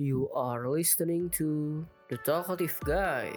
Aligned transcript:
You 0.00 0.32
are 0.32 0.64
listening 0.64 1.28
to 1.36 1.84
The 2.08 2.16
Talkative 2.24 2.72
Guy. 2.88 3.36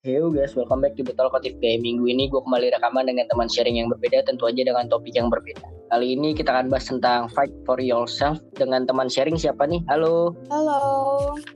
Hello 0.00 0.32
guys, 0.32 0.56
welcome 0.56 0.80
back 0.80 0.96
to 0.96 1.04
The 1.04 1.12
Talkative 1.12 1.60
Guy. 1.60 1.76
Minggu 1.76 2.08
ini 2.08 2.32
gue 2.32 2.40
kembali 2.40 2.72
rekaman 2.72 3.04
dengan 3.04 3.28
teman 3.28 3.52
sharing 3.52 3.76
yang 3.76 3.92
berbeda, 3.92 4.24
tentu 4.24 4.48
aja 4.48 4.64
dengan 4.64 4.88
topik 4.88 5.12
yang 5.12 5.28
berbeda. 5.28 5.79
Kali 5.90 6.14
ini 6.14 6.38
kita 6.38 6.54
akan 6.54 6.70
bahas 6.70 6.86
tentang 6.86 7.26
fight 7.34 7.50
for 7.66 7.74
yourself 7.82 8.38
dengan 8.54 8.86
teman 8.86 9.10
sharing 9.10 9.34
siapa 9.34 9.66
nih? 9.66 9.82
Halo, 9.90 10.38
Halo, 10.46 10.78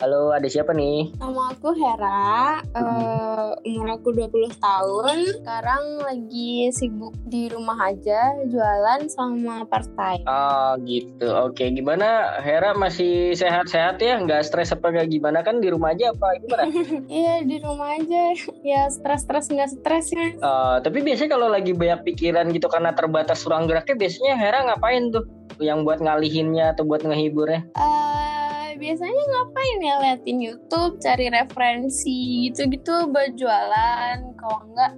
halo 0.02 0.34
ada 0.34 0.50
siapa 0.50 0.74
nih? 0.74 1.06
nama 1.22 1.54
aku 1.54 1.70
Hera. 1.70 2.58
Eh, 2.74 3.70
umur 3.70 3.94
aku 3.94 4.10
20 4.10 4.50
tahun. 4.58 5.38
Sekarang 5.38 6.02
lagi 6.02 6.66
sibuk 6.74 7.14
di 7.30 7.46
rumah 7.46 7.78
aja, 7.78 8.34
jualan 8.50 9.06
sama 9.06 9.70
part 9.70 9.86
time. 9.94 10.26
Oh 10.26 10.82
gitu, 10.82 11.30
oke. 11.30 11.62
Gimana 11.70 12.42
Hera 12.42 12.74
masih 12.74 13.38
sehat-sehat 13.38 14.02
ya? 14.02 14.18
Nggak 14.18 14.50
stres 14.50 14.74
apa 14.74 14.90
nggak 14.90 15.14
gimana 15.14 15.46
kan 15.46 15.62
di 15.62 15.70
rumah 15.70 15.94
aja 15.94 16.10
apa 16.10 16.26
gimana? 16.42 16.64
Iya, 17.06 17.46
di 17.46 17.62
rumah 17.62 17.94
aja. 17.94 18.34
Ya, 18.66 18.90
stres-stres 18.90 19.46
nggak 19.46 19.70
stres 19.78 20.10
ya. 20.10 20.26
Eh, 20.34 20.76
tapi 20.82 21.06
biasanya 21.06 21.38
kalau 21.38 21.46
lagi 21.46 21.70
banyak 21.70 22.02
pikiran 22.02 22.50
gitu 22.50 22.66
karena 22.66 22.90
terbatas 22.90 23.46
ruang 23.46 23.70
geraknya, 23.70 23.94
biasanya 23.94 24.23
Hera 24.32 24.64
ngapain 24.64 25.12
tuh? 25.12 25.28
Yang 25.60 25.78
buat 25.84 26.00
ngalihinnya 26.00 26.72
atau 26.72 26.88
buat 26.88 27.04
ngehiburnya? 27.04 27.68
Eh, 27.76 28.68
biasanya 28.80 29.22
ngapain 29.28 29.78
ya 29.84 29.94
liatin 30.00 30.40
YouTube, 30.40 30.96
cari 31.04 31.28
referensi 31.28 32.48
gitu-gitu 32.48 33.12
buat 33.12 33.36
jualan. 33.36 34.16
Kalau 34.40 34.58
enggak 34.72 34.92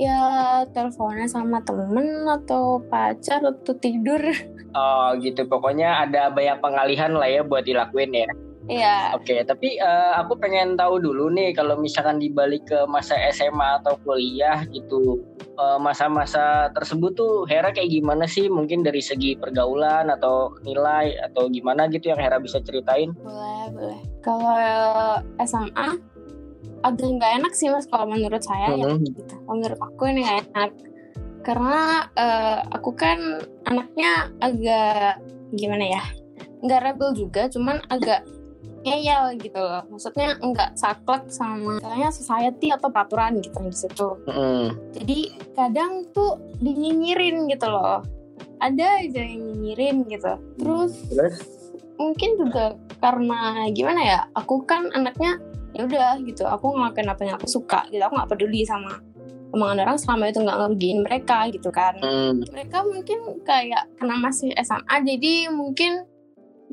ya 0.00 0.18
teleponnya 0.74 1.28
sama 1.28 1.60
temen 1.62 2.24
atau 2.26 2.80
pacar 2.88 3.44
atau 3.44 3.74
tidur. 3.76 4.24
Oh 4.74 5.14
gitu, 5.22 5.46
pokoknya 5.46 6.02
ada 6.02 6.34
banyak 6.34 6.58
pengalihan 6.58 7.14
lah 7.14 7.30
ya 7.30 7.46
buat 7.46 7.62
dilakuin 7.62 8.10
ya. 8.10 8.26
Iya. 8.64 9.12
Oke, 9.12 9.44
tapi 9.44 9.76
eh, 9.76 10.12
aku 10.16 10.40
pengen 10.40 10.76
tahu 10.80 10.96
dulu 10.96 11.28
nih 11.28 11.52
kalau 11.52 11.76
misalkan 11.76 12.16
dibalik 12.16 12.64
ke 12.64 12.88
masa 12.88 13.12
SMA 13.28 13.84
atau 13.84 14.00
kuliah 14.00 14.64
gitu, 14.72 15.20
eh, 15.36 15.78
masa-masa 15.80 16.72
tersebut 16.72 17.12
tuh 17.12 17.44
Hera 17.44 17.76
kayak 17.76 17.92
gimana 17.92 18.24
sih? 18.24 18.48
Mungkin 18.48 18.80
dari 18.80 19.04
segi 19.04 19.36
pergaulan 19.36 20.08
atau 20.08 20.56
nilai 20.64 21.12
atau 21.28 21.52
gimana 21.52 21.92
gitu 21.92 22.08
yang 22.08 22.20
Hera 22.20 22.40
bisa 22.40 22.60
ceritain? 22.64 23.12
Boleh, 23.20 23.64
boleh. 23.76 24.00
Kalau 24.24 25.20
SMA 25.44 25.88
agak 26.84 27.08
nggak 27.16 27.32
enak 27.40 27.52
sih 27.56 27.68
mas 27.72 27.88
kalau 27.88 28.08
menurut 28.08 28.40
saya 28.40 28.72
ya. 28.72 28.88
Mhm. 28.88 29.04
Gitu. 29.04 29.20
Kalau 29.28 29.56
menurut 29.60 29.80
aku 29.80 30.02
ini 30.08 30.20
nggak 30.24 30.40
enak. 30.48 30.70
Karena 31.44 32.08
eh, 32.16 32.58
aku 32.72 32.96
kan 32.96 33.44
anaknya 33.68 34.32
agak 34.40 35.20
gimana 35.52 36.00
ya? 36.00 36.02
Nggak 36.64 36.80
rebel 36.80 37.12
juga, 37.12 37.52
cuman 37.52 37.84
agak 37.92 38.24
ngeyel 38.84 39.24
gitu 39.40 39.58
loh. 39.58 39.82
Maksudnya 39.88 40.36
nggak 40.38 40.76
saklek 40.76 41.24
sama 41.32 41.80
misalnya 41.80 42.12
society 42.12 42.68
atau 42.68 42.92
peraturan 42.92 43.40
gitu 43.40 43.58
di 43.64 43.74
situ. 43.74 44.08
Mhm. 44.28 44.66
Jadi 44.92 45.18
kadang 45.56 46.04
tuh 46.12 46.36
dinyinyirin 46.60 47.48
gitu 47.48 47.66
loh. 47.66 48.04
Ada 48.60 49.02
aja 49.02 49.20
yang 49.24 49.40
nyinyirin 49.40 50.04
gitu. 50.06 50.32
Terus 50.60 50.92
Terus? 51.08 51.36
mungkin 51.94 52.30
juga 52.36 52.74
karena 52.98 53.70
gimana 53.70 54.00
ya 54.02 54.20
aku 54.34 54.66
kan 54.66 54.90
anaknya 54.90 55.38
ya 55.74 55.86
udah 55.86 56.18
gitu 56.22 56.42
aku 56.42 56.74
ngelakuin 56.74 57.06
apa 57.06 57.22
yang 57.22 57.34
aku 57.38 57.46
suka 57.50 57.86
gitu 57.90 58.02
aku 58.02 58.14
nggak 58.18 58.30
peduli 58.34 58.66
sama 58.66 58.98
omongan 59.54 59.86
orang 59.86 59.98
selama 59.98 60.30
itu 60.30 60.42
nggak 60.42 60.58
ngerugiin 60.58 60.98
mereka 61.06 61.46
gitu 61.54 61.70
kan 61.70 61.94
Hmm, 62.02 62.42
mereka 62.50 62.82
mungkin 62.82 63.18
kayak 63.46 63.86
karena 63.94 64.14
masih 64.18 64.50
SMA 64.58 64.96
jadi 65.06 65.34
mungkin 65.54 66.02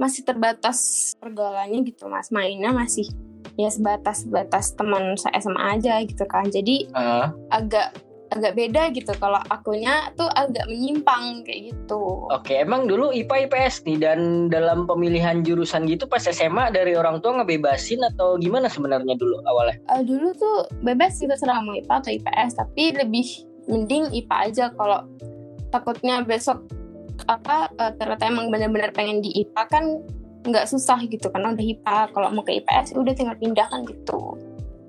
masih 0.01 0.25
terbatas 0.25 1.13
pergaulannya 1.21 1.85
gitu 1.85 2.09
mas. 2.09 2.33
Mainnya 2.33 2.73
masih 2.73 3.05
ya 3.53 3.69
sebatas 3.69 4.25
sebatas 4.25 4.73
teman 4.73 5.13
se 5.13 5.29
SMA 5.37 5.77
aja 5.77 6.01
gitu 6.01 6.25
kan. 6.25 6.49
Jadi 6.49 6.89
ah. 6.97 7.29
agak 7.53 7.93
agak 8.31 8.55
beda 8.55 8.89
gitu. 8.95 9.11
Kalau 9.19 9.37
akunya 9.51 10.09
tuh 10.15 10.27
agak 10.33 10.65
menyimpang 10.65 11.43
kayak 11.43 11.75
gitu. 11.75 12.25
Oke, 12.31 12.63
emang 12.63 12.87
dulu 12.87 13.11
IPA 13.11 13.51
IPS 13.51 13.83
nih 13.85 13.97
dan 13.99 14.47
dalam 14.47 14.87
pemilihan 14.87 15.43
jurusan 15.43 15.85
gitu 15.85 16.07
pas 16.07 16.23
SMA 16.23 16.71
dari 16.71 16.95
orang 16.95 17.19
tua 17.19 17.43
ngebebasin 17.43 18.01
atau 18.15 18.39
gimana 18.39 18.71
sebenarnya 18.71 19.19
dulu 19.19 19.43
awalnya? 19.45 19.77
Eh, 19.91 20.01
dulu 20.07 20.31
tuh 20.33 20.57
bebas 20.81 21.19
gitu 21.19 21.35
serah 21.35 21.59
mau 21.61 21.75
IPA 21.75 21.93
atau 22.01 22.11
IPS 22.15 22.51
tapi 22.57 22.83
lebih 22.95 23.27
mending 23.67 24.15
IPA 24.15 24.37
aja. 24.47 24.65
Kalau 24.73 25.05
takutnya 25.69 26.23
besok 26.23 26.63
apa 27.27 27.69
eh, 27.77 27.93
ternyata 27.97 28.23
emang 28.29 28.49
benar-benar 28.49 28.93
pengen 28.95 29.21
di 29.21 29.29
IPA 29.45 29.63
kan 29.69 29.85
nggak 30.41 30.65
susah 30.65 30.97
gitu 31.05 31.29
karena 31.29 31.53
udah 31.53 31.65
IPA 31.65 31.97
kalau 32.17 32.27
mau 32.33 32.41
ke 32.41 32.57
IPS 32.57 32.97
udah 32.97 33.13
tinggal 33.13 33.37
pindah 33.37 33.67
kan 33.69 33.85
gitu 33.85 34.37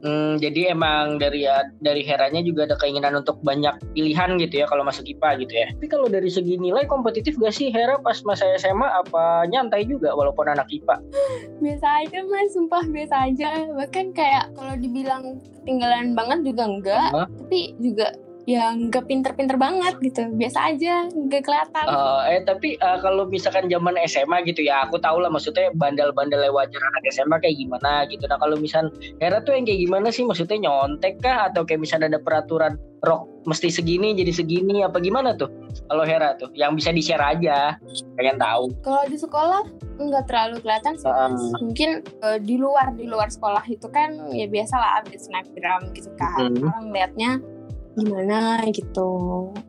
Hmm, 0.02 0.34
jadi 0.42 0.74
emang 0.74 1.22
dari 1.22 1.46
ya, 1.46 1.62
dari 1.78 2.02
Heranya 2.02 2.42
juga 2.42 2.66
ada 2.66 2.74
keinginan 2.74 3.22
untuk 3.22 3.38
banyak 3.46 3.94
pilihan 3.94 4.34
gitu 4.34 4.54
ya 4.58 4.66
kalau 4.66 4.82
masuk 4.82 5.06
IPA 5.06 5.46
gitu 5.46 5.54
ya. 5.62 5.66
Tapi 5.78 5.86
kalau 5.86 6.10
dari 6.10 6.26
segi 6.26 6.58
nilai 6.58 6.90
kompetitif 6.90 7.38
gak 7.38 7.54
sih 7.54 7.70
Hera 7.70 8.02
pas 8.02 8.18
masa 8.26 8.50
SMA 8.58 8.82
apa 8.82 9.46
nyantai 9.46 9.86
juga 9.86 10.10
walaupun 10.10 10.50
anak 10.50 10.66
IPA? 10.74 10.98
biasa 11.62 11.86
aja 12.02 12.18
mas 12.26 12.50
sumpah 12.50 12.82
biasa 12.82 13.16
aja 13.30 13.50
bahkan 13.78 14.10
kayak 14.10 14.50
kalau 14.58 14.74
dibilang 14.74 15.38
ketinggalan 15.62 16.18
banget 16.18 16.50
juga 16.50 16.62
enggak 16.66 17.08
Hah? 17.14 17.26
tapi 17.30 17.78
juga 17.78 18.10
ya 18.48 18.74
nggak 18.74 19.06
pinter-pinter 19.06 19.54
banget 19.54 19.94
gitu 20.02 20.26
biasa 20.34 20.74
aja 20.74 21.06
nggak 21.06 21.42
kelihatan 21.46 21.84
Eh, 21.92 22.20
eh 22.36 22.40
tapi 22.42 22.68
eh, 22.80 22.98
kalau 23.04 23.28
misalkan 23.28 23.68
zaman 23.68 23.94
SMA 24.08 24.42
gitu 24.48 24.64
ya, 24.64 24.88
aku 24.88 24.96
tahu 24.98 25.20
lah 25.20 25.28
maksudnya 25.28 25.68
bandel-bandel 25.76 26.48
wajar 26.50 26.80
anak 26.80 27.04
SMA 27.12 27.36
kayak 27.42 27.56
gimana 27.58 28.08
gitu. 28.08 28.24
Nah 28.26 28.38
kalau 28.40 28.56
misal 28.56 28.88
Hera 29.20 29.44
tuh 29.44 29.54
yang 29.54 29.68
kayak 29.68 29.80
gimana 29.84 30.08
sih? 30.08 30.24
Maksudnya 30.24 30.68
nyontek 30.68 31.20
kah 31.20 31.52
atau 31.52 31.62
kayak 31.68 31.84
misalnya 31.84 32.16
ada 32.16 32.20
peraturan 32.22 32.80
rok 33.02 33.26
mesti 33.42 33.74
segini 33.74 34.14
jadi 34.14 34.30
segini 34.30 34.86
apa 34.86 35.02
gimana 35.02 35.34
tuh? 35.34 35.50
Kalau 35.90 36.04
Hera 36.06 36.38
tuh 36.38 36.48
yang 36.54 36.78
bisa 36.78 36.94
di 36.94 37.02
share 37.02 37.22
aja, 37.22 37.76
pengen 38.16 38.38
tahu. 38.40 38.72
Kalau 38.86 39.02
di 39.06 39.18
sekolah 39.18 39.62
nggak 39.98 40.24
terlalu 40.30 40.56
kelihatan 40.62 40.94
sih. 40.96 41.10
Mas. 41.10 41.42
Mungkin 41.60 41.90
eh, 42.24 42.38
di 42.40 42.56
luar 42.56 42.94
di 42.96 43.06
luar 43.06 43.28
sekolah 43.28 43.62
itu 43.68 43.86
kan 43.92 44.32
ya 44.32 44.46
biasa 44.48 44.74
lah 44.78 44.90
update 45.02 45.24
snapgram 45.28 45.92
gitu 45.92 46.10
kan. 46.16 46.54
Mhm. 46.56 46.66
Orang 46.66 46.86
liatnya 46.94 47.30
gimana 47.92 48.64
gitu. 48.72 49.10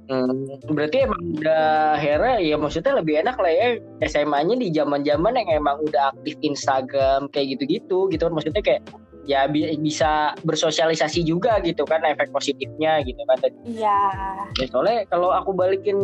Hmm, 0.07 0.47
berarti 0.71 1.03
emang 1.03 1.21
udah 1.39 1.99
Hera 1.99 2.39
ya 2.39 2.55
maksudnya 2.55 2.95
lebih 2.99 3.19
enak 3.19 3.35
lah 3.35 3.51
ya 3.51 3.67
SMA-nya 4.07 4.55
di 4.55 4.71
zaman-zaman 4.71 5.35
yang 5.35 5.49
emang 5.59 5.83
udah 5.83 6.15
aktif 6.15 6.39
Instagram 6.39 7.27
kayak 7.35 7.57
gitu-gitu 7.57 8.07
gitu 8.07 8.21
kan 8.27 8.33
maksudnya 8.33 8.63
kayak 8.63 8.81
ya 9.23 9.47
bi- 9.47 9.75
bisa 9.79 10.35
bersosialisasi 10.43 11.23
juga 11.23 11.59
gitu 11.63 11.87
kan 11.87 12.03
efek 12.03 12.31
positifnya 12.31 13.03
gitu 13.03 13.19
kan. 13.27 13.37
Iya. 13.67 13.99
Ya, 14.59 14.65
soalnya 14.71 15.07
kalau 15.07 15.31
aku 15.31 15.55
balikin 15.55 15.99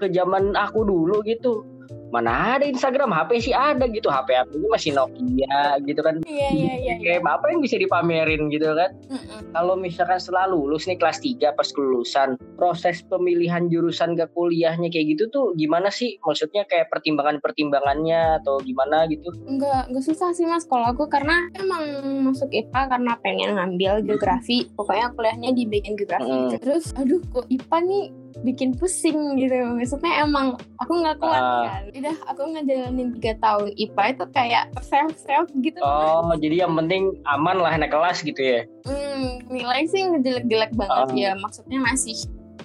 ke 0.00 0.10
zaman 0.10 0.56
aku 0.56 0.86
dulu 0.86 1.20
gitu 1.26 1.62
mana 2.10 2.58
ada 2.58 2.66
Instagram 2.66 3.10
HP 3.14 3.50
sih 3.50 3.54
ada 3.54 3.86
gitu 3.86 4.10
HP 4.10 4.34
aku 4.34 4.66
masih 4.70 4.94
Nokia 4.94 5.78
gitu 5.86 6.00
kan 6.02 6.22
Iya 6.26 6.48
iya 6.52 6.74
iya. 6.76 6.94
iya. 7.00 7.18
Game 7.18 7.26
apa 7.30 7.50
yang 7.50 7.62
bisa 7.62 7.78
dipamerin 7.78 8.50
gitu 8.50 8.74
kan 8.74 8.90
Mm-mm. 9.08 9.54
kalau 9.54 9.74
misalkan 9.78 10.18
setelah 10.18 10.50
lulus 10.50 10.90
nih 10.90 10.98
kelas 10.98 11.22
3 11.22 11.54
pas 11.54 11.68
kelulusan 11.70 12.34
proses 12.58 13.02
pemilihan 13.06 13.70
jurusan 13.70 14.18
ke 14.18 14.26
kuliahnya 14.34 14.90
kayak 14.90 15.16
gitu 15.16 15.30
tuh 15.30 15.46
gimana 15.54 15.88
sih 15.88 16.18
maksudnya 16.26 16.66
kayak 16.66 16.90
pertimbangan-pertimbangannya 16.92 18.42
atau 18.42 18.58
gimana 18.62 19.06
gitu 19.08 19.30
Nggak 19.46 19.90
nggak 19.94 20.04
susah 20.04 20.30
sih 20.34 20.46
mas 20.46 20.66
kalau 20.66 20.90
aku 20.90 21.06
karena 21.06 21.48
emang 21.56 21.84
masuk 22.26 22.50
IPA 22.50 22.80
karena 22.90 23.12
pengen 23.22 23.50
ngambil 23.56 24.02
geografi. 24.04 24.68
Pokoknya 24.74 25.12
kuliahnya 25.14 25.50
di 25.54 25.64
bagian 25.66 25.94
geografi. 25.96 26.30
Mm. 26.30 26.50
Terus 26.60 26.92
aduh 26.96 27.20
kok 27.32 27.46
IPA 27.48 27.76
nih 27.86 28.04
bikin 28.40 28.72
pusing 28.72 29.16
gitu. 29.36 29.52
Maksudnya 29.70 30.22
emang 30.22 30.52
aku 30.76 30.92
nggak 30.96 31.16
kuat 31.18 31.36
Ah. 31.36 31.62
kan. 31.66 31.82
Udah 31.92 32.16
aku 32.26 32.42
ngejalanin 32.48 33.08
tiga 33.16 33.32
tahun 33.38 33.70
IPA 33.74 34.04
itu 34.10 34.24
kayak 34.30 34.64
self 34.80 35.12
self 35.16 35.48
gitu. 35.56 35.78
oh 35.78 36.32
jadi 36.34 36.64
yang 36.64 36.74
penting 36.74 37.14
aman 37.26 37.56
lah 37.56 37.74
naik 37.74 37.90
kelas 37.90 38.20
gitu 38.20 38.38
ya 38.38 38.60
Hmm, 38.82 39.44
nilai 39.46 39.84
sih 39.84 40.02
ngejelek-jelek 40.02 40.72
banget 40.72 41.06
Ah. 41.06 41.14
ya. 41.14 41.30
Maksudnya 41.34 41.78
masih 41.78 42.16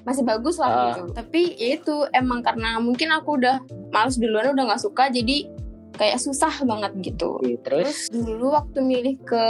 masih 0.02 0.22
bagus 0.22 0.56
lah 0.56 0.70
Ah. 0.70 0.78
gitu. 0.92 1.10
Tapi 1.12 1.42
ya 1.56 1.76
itu 1.76 1.96
emang 2.12 2.40
karena 2.40 2.78
mungkin 2.78 3.10
aku 3.10 3.36
udah 3.36 3.60
males 3.90 4.16
duluan 4.16 4.52
udah 4.52 4.64
nggak 4.66 4.80
suka 4.80 5.10
jadi 5.10 5.50
kayak 5.92 6.20
susah 6.20 6.52
banget 6.62 6.92
gitu. 7.02 7.40
Terus 7.64 8.12
Terus 8.12 8.22
dulu 8.22 8.52
waktu 8.52 8.80
milih 8.80 9.16
ke 9.22 9.44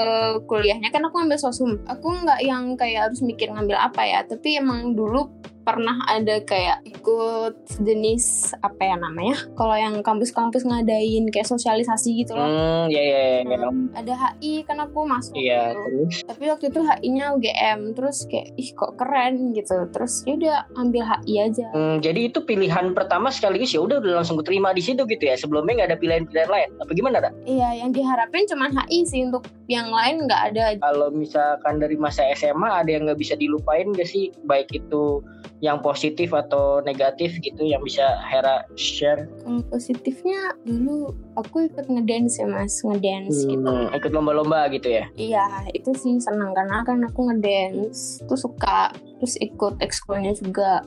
kuliahnya 0.43 0.89
kan 0.89 1.01
aku 1.03 1.17
ambil 1.17 1.35
sosum. 1.35 1.81
Aku 1.85 2.05
nggak 2.15 2.39
yang 2.39 2.73
kayak 2.73 3.09
harus 3.09 3.19
mikir 3.19 3.49
ngambil 3.49 3.75
apa 3.75 4.01
ya, 4.01 4.21
tapi 4.21 4.55
emang 4.55 4.93
dulu 4.93 5.25
pernah 5.65 5.97
ada 6.05 6.37
kayak 6.39 6.85
ikut 6.85 7.53
jenis 7.79 8.25
apa 8.59 8.81
ya 8.83 8.95
namanya 8.95 9.33
kalau 9.53 9.73
yang 9.73 9.99
kampus-kampus 9.99 10.61
ngadain 10.61 11.25
kayak 11.27 11.45
sosialisasi 11.45 12.21
gitu 12.21 12.31
loh 12.31 12.45
Hmm, 12.45 12.85
ya 12.87 13.01
ya 13.01 13.19
ya. 13.41 13.57
ya. 13.57 13.69
ada 13.95 14.13
HI 14.13 14.61
kan 14.63 14.77
aku 14.79 15.03
masuk 15.03 15.33
Iya, 15.33 15.73
gitu. 15.73 15.81
terus 15.81 16.15
tapi 16.23 16.43
waktu 16.45 16.65
itu 16.67 16.79
HI-nya 16.79 17.25
UGM 17.33 17.79
terus 17.91 18.17
kayak 18.25 18.53
ih 18.53 18.69
kok 18.71 18.93
keren 18.95 19.33
gitu 19.51 19.89
terus 19.89 20.21
ya 20.23 20.33
udah 20.35 20.57
ambil 20.75 21.03
HI 21.03 21.33
aja 21.41 21.67
Hmm, 21.67 21.97
jadi 21.97 22.29
itu 22.29 22.39
pilihan 22.41 22.93
pertama 22.93 23.27
sekaligus 23.27 23.73
ya 23.73 23.81
udah 23.81 23.97
udah 23.97 24.21
langsung 24.21 24.37
keterima 24.37 24.69
di 24.69 24.79
situ 24.79 25.01
gitu 25.03 25.23
ya. 25.23 25.33
Sebelumnya 25.35 25.73
nggak 25.75 25.89
ada 25.89 25.97
pilihan-pilihan 25.97 26.45
lain. 26.47 26.69
Apa 26.77 26.91
gimana, 26.91 27.17
Ra? 27.19 27.29
iya 27.43 27.73
yang 27.75 27.89
diharapin 27.89 28.45
cuman 28.45 28.69
HI 28.77 28.99
sih 29.03 29.21
untuk 29.23 29.43
yang 29.65 29.89
lain 29.89 30.29
nggak 30.29 30.41
ada 30.53 30.63
Kalau 30.81 31.09
misalkan 31.09 31.81
dari 31.81 31.97
masa 31.97 32.25
SMA 32.37 32.69
ada 32.69 32.89
yang 32.89 33.09
nggak 33.09 33.19
bisa 33.19 33.33
dilupain 33.33 33.89
gak 33.93 34.05
sih? 34.09 34.29
Baik 34.45 34.69
itu 34.73 35.25
yang 35.63 35.79
positif 35.79 36.35
atau 36.35 36.83
negatif 36.83 37.39
gitu 37.39 37.63
yang 37.63 37.79
bisa 37.81 38.19
Hera 38.27 38.67
share. 38.75 39.25
kalau 39.41 39.63
positifnya 39.71 40.53
dulu 40.67 41.15
aku 41.39 41.71
ikut 41.71 41.87
ngedance 41.87 42.43
ya 42.43 42.47
mas 42.47 42.75
ngedance 42.83 43.47
gitu 43.47 43.63
Hmm, 43.63 43.89
ikut 43.95 44.11
lomba-lomba 44.11 44.67
gitu 44.69 44.91
ya. 44.91 45.07
Iya, 45.15 45.47
itu 45.71 45.95
sih 45.95 46.19
senang 46.19 46.51
karena 46.53 46.83
kan 46.83 47.01
aku 47.07 47.31
ngedance 47.31 48.21
tuh 48.27 48.37
suka, 48.37 48.91
terus 49.17 49.39
ikut 49.39 49.79
ekskulnya 49.79 50.35
juga. 50.35 50.83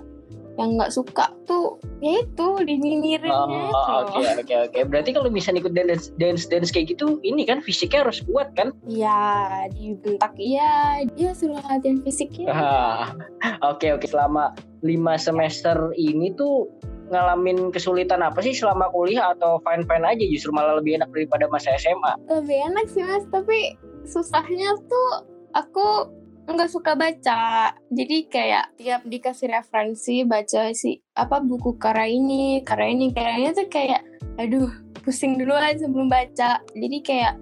Yang 0.59 0.69
nggak 0.75 0.93
suka 0.93 1.25
tuh 1.47 1.79
ya 2.03 2.19
itu 2.27 2.47
dinyinyirin 2.67 3.31
Oh, 3.31 3.47
gitu. 3.47 4.19
oke 4.19 4.23
oke 4.43 4.55
oke. 4.69 4.79
Berarti 4.91 5.11
kalau 5.15 5.31
misalnya 5.31 5.63
ikut 5.63 5.75
dance 5.75 6.11
dance 6.19 6.51
dance 6.51 6.75
kayak 6.75 6.99
gitu, 6.99 7.23
ini 7.23 7.47
kan 7.47 7.63
fisiknya 7.63 8.03
harus 8.03 8.19
kuat 8.27 8.51
kan? 8.59 8.75
Iya, 8.85 9.23
dibentak 9.71 10.35
iya, 10.35 11.07
dia 11.15 11.31
suruh 11.31 11.63
latihan 11.63 12.03
fisiknya. 12.03 12.51
Ah, 12.51 13.15
Oke 13.71 13.95
oke. 13.95 14.11
Selama 14.11 14.51
lima 14.83 15.15
semester 15.15 15.95
ini 15.95 16.35
tuh 16.35 16.67
ngalamin 17.09 17.71
kesulitan 17.73 18.21
apa 18.21 18.43
sih 18.45 18.53
selama 18.53 18.91
kuliah 18.93 19.33
atau 19.33 19.63
fine 19.65 19.87
fine 19.87 20.05
aja 20.05 20.25
justru 20.29 20.51
malah 20.53 20.77
lebih 20.77 20.99
enak 20.99 21.09
daripada 21.15 21.47
masa 21.49 21.73
SMA? 21.79 22.19
Lebih 22.27 22.59
enak 22.75 22.87
sih 22.91 23.07
mas, 23.07 23.25
tapi 23.31 23.79
susahnya 24.05 24.75
tuh 24.91 25.09
aku 25.55 26.11
nggak 26.55 26.73
suka 26.73 26.93
baca. 26.97 27.75
Jadi 27.93 28.17
kayak 28.31 28.79
tiap 28.81 29.03
dikasih 29.05 29.53
referensi 29.53 30.25
baca 30.25 30.73
sih 30.73 30.97
apa 31.17 31.43
buku 31.45 31.77
karya 31.77 32.09
ini, 32.15 32.65
karya 32.65 32.89
ini, 32.95 33.07
karyanya 33.13 33.51
tuh 33.53 33.69
kayak 33.69 34.05
aduh 34.39 34.71
pusing 35.05 35.37
dulu 35.37 35.53
aja 35.57 35.85
sebelum 35.85 36.09
baca. 36.09 36.63
Jadi 36.73 36.99
kayak 37.05 37.35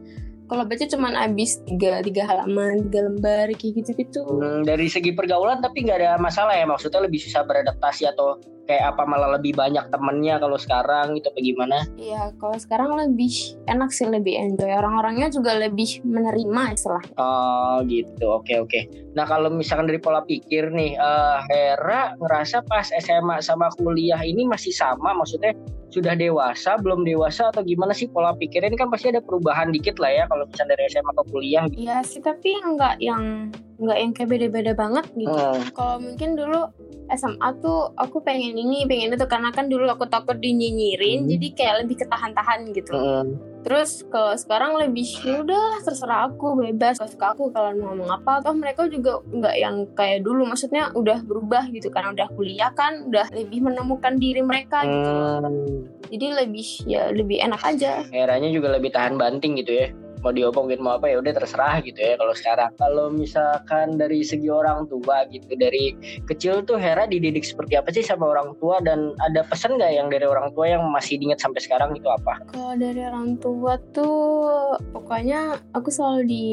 kalau 0.46 0.62
baca 0.62 0.84
cuman 0.86 1.14
habis 1.18 1.58
tiga 1.66 2.02
tiga 2.06 2.22
halaman, 2.26 2.86
tiga 2.86 3.10
lembar 3.10 3.50
kayak 3.54 3.82
gitu 3.82 3.90
gitu. 3.98 4.22
Hmm, 4.22 4.62
dari 4.62 4.86
segi 4.86 5.10
pergaulan 5.10 5.58
tapi 5.58 5.86
nggak 5.86 5.98
ada 5.98 6.10
masalah 6.22 6.54
ya 6.54 6.66
maksudnya 6.66 7.02
lebih 7.02 7.18
susah 7.18 7.42
beradaptasi 7.42 8.06
atau 8.06 8.38
kayak 8.66 8.94
apa 8.94 9.02
malah 9.06 9.38
lebih 9.38 9.54
banyak 9.54 9.86
temennya 9.88 10.42
kalau 10.42 10.58
sekarang 10.58 11.14
gitu 11.14 11.30
apa 11.30 11.40
gimana? 11.40 11.78
Iya, 11.96 12.34
kalau 12.36 12.58
sekarang 12.58 12.98
lebih 12.98 13.56
enak 13.70 13.90
sih, 13.94 14.06
lebih 14.10 14.34
enjoy. 14.36 14.70
Orang-orangnya 14.74 15.30
juga 15.30 15.54
lebih 15.56 16.02
menerima 16.02 16.62
istilah. 16.74 17.04
Oh 17.16 17.80
gitu, 17.86 18.26
oke 18.42 18.54
oke. 18.66 18.80
Nah 19.14 19.24
kalau 19.24 19.48
misalkan 19.48 19.88
dari 19.88 20.02
pola 20.02 20.26
pikir 20.26 20.74
nih, 20.74 20.98
eh, 20.98 21.38
Hera 21.48 22.18
ngerasa 22.18 22.66
pas 22.66 22.90
SMA 22.90 23.40
sama 23.40 23.70
kuliah 23.78 24.20
ini 24.20 24.44
masih 24.44 24.74
sama, 24.74 25.14
maksudnya 25.16 25.54
sudah 25.88 26.18
dewasa, 26.18 26.76
belum 26.82 27.06
dewasa 27.06 27.48
atau 27.54 27.62
gimana 27.62 27.94
sih 27.94 28.10
pola 28.10 28.34
pikirnya 28.36 28.74
ini 28.74 28.78
kan 28.78 28.90
pasti 28.90 29.14
ada 29.14 29.22
perubahan 29.22 29.70
dikit 29.70 29.96
lah 30.02 30.12
ya 30.12 30.24
kalau 30.28 30.44
misalnya 30.44 30.76
dari 30.76 30.84
SMA 30.90 31.12
ke 31.14 31.24
kuliah. 31.30 31.64
gitu. 31.70 31.78
Iya 31.86 31.98
sih, 32.02 32.20
tapi 32.20 32.52
nggak 32.58 33.00
yang 33.00 33.54
nggak 33.76 33.98
yang 33.98 34.12
kayak 34.12 34.30
beda-beda 34.30 34.72
banget 34.72 35.06
gitu. 35.12 35.36
Hmm. 35.36 35.68
Kalau 35.72 35.96
mungkin 36.00 36.30
dulu 36.34 36.60
SMA 37.06 37.48
tuh 37.60 37.94
aku 37.94 38.18
pengen 38.20 38.56
ini, 38.56 38.82
pengen 38.84 39.14
itu 39.14 39.26
karena 39.26 39.54
kan 39.54 39.70
dulu 39.70 39.86
aku 39.86 40.08
takut 40.08 40.36
dinyinyirin, 40.36 41.22
Hmm. 41.22 41.30
jadi 41.30 41.46
kayak 41.54 41.74
lebih 41.84 41.96
ketahan-tahan 42.02 42.72
gitu. 42.72 42.96
Hmm. 42.96 43.38
Terus 43.62 44.06
kalau 44.06 44.30
sekarang 44.32 44.78
lebih 44.78 45.02
ya 45.26 45.42
udah 45.42 45.82
terserah 45.82 46.30
aku 46.30 46.54
bebas 46.54 47.02
suka 47.02 47.34
aku 47.34 47.50
kalau 47.50 47.74
mau 47.74 47.90
ngomong 47.90 48.14
apa 48.14 48.38
toh 48.38 48.54
mereka 48.54 48.86
juga 48.86 49.18
nggak 49.26 49.56
yang 49.58 49.76
kayak 49.92 50.22
dulu 50.22 50.46
maksudnya 50.46 50.94
udah 50.94 51.18
berubah 51.26 51.66
gitu 51.74 51.90
kan 51.90 52.14
udah 52.14 52.30
kuliah 52.30 52.70
kan 52.70 53.10
udah 53.10 53.26
lebih 53.34 53.66
menemukan 53.66 54.14
diri 54.16 54.38
mereka 54.38 54.86
gitu 54.86 55.10
Hmm. 55.10 55.82
jadi 56.06 56.46
lebih 56.46 56.68
ya 56.86 57.10
lebih 57.10 57.42
enak 57.42 57.58
aja 57.58 58.06
Heranya 58.06 58.54
juga 58.54 58.70
lebih 58.70 58.94
tahan 58.94 59.18
banting 59.18 59.58
gitu 59.58 59.74
ya. 59.74 59.90
Mau 60.24 60.32
diomongin 60.32 60.80
mau 60.80 60.96
apa 60.96 61.10
ya 61.10 61.20
udah 61.20 61.32
terserah 61.36 61.80
gitu 61.84 61.98
ya 61.98 62.14
kalau 62.16 62.34
sekarang. 62.36 62.70
Kalau 62.76 63.06
misalkan 63.12 64.00
dari 64.00 64.22
segi 64.22 64.48
orang 64.48 64.88
tua 64.88 65.26
gitu 65.28 65.56
dari 65.56 65.96
kecil 66.28 66.62
tuh 66.64 66.80
Hera 66.80 67.08
dididik 67.08 67.44
seperti 67.44 67.78
apa 67.78 67.88
sih 67.92 68.04
sama 68.04 68.30
orang 68.30 68.54
tua 68.58 68.78
dan 68.82 69.12
ada 69.24 69.46
pesan 69.46 69.76
nggak 69.76 69.92
yang 69.92 70.08
dari 70.12 70.26
orang 70.26 70.52
tua 70.52 70.66
yang 70.68 70.82
masih 70.90 71.16
diingat 71.20 71.40
sampai 71.40 71.60
sekarang 71.62 71.94
itu 71.94 72.08
apa? 72.08 72.38
kalau 72.52 72.74
dari 72.76 73.00
orang 73.04 73.36
tua 73.38 73.78
tuh 73.92 74.76
pokoknya 74.90 75.60
aku 75.72 75.88
selalu 75.92 76.22
di 76.26 76.46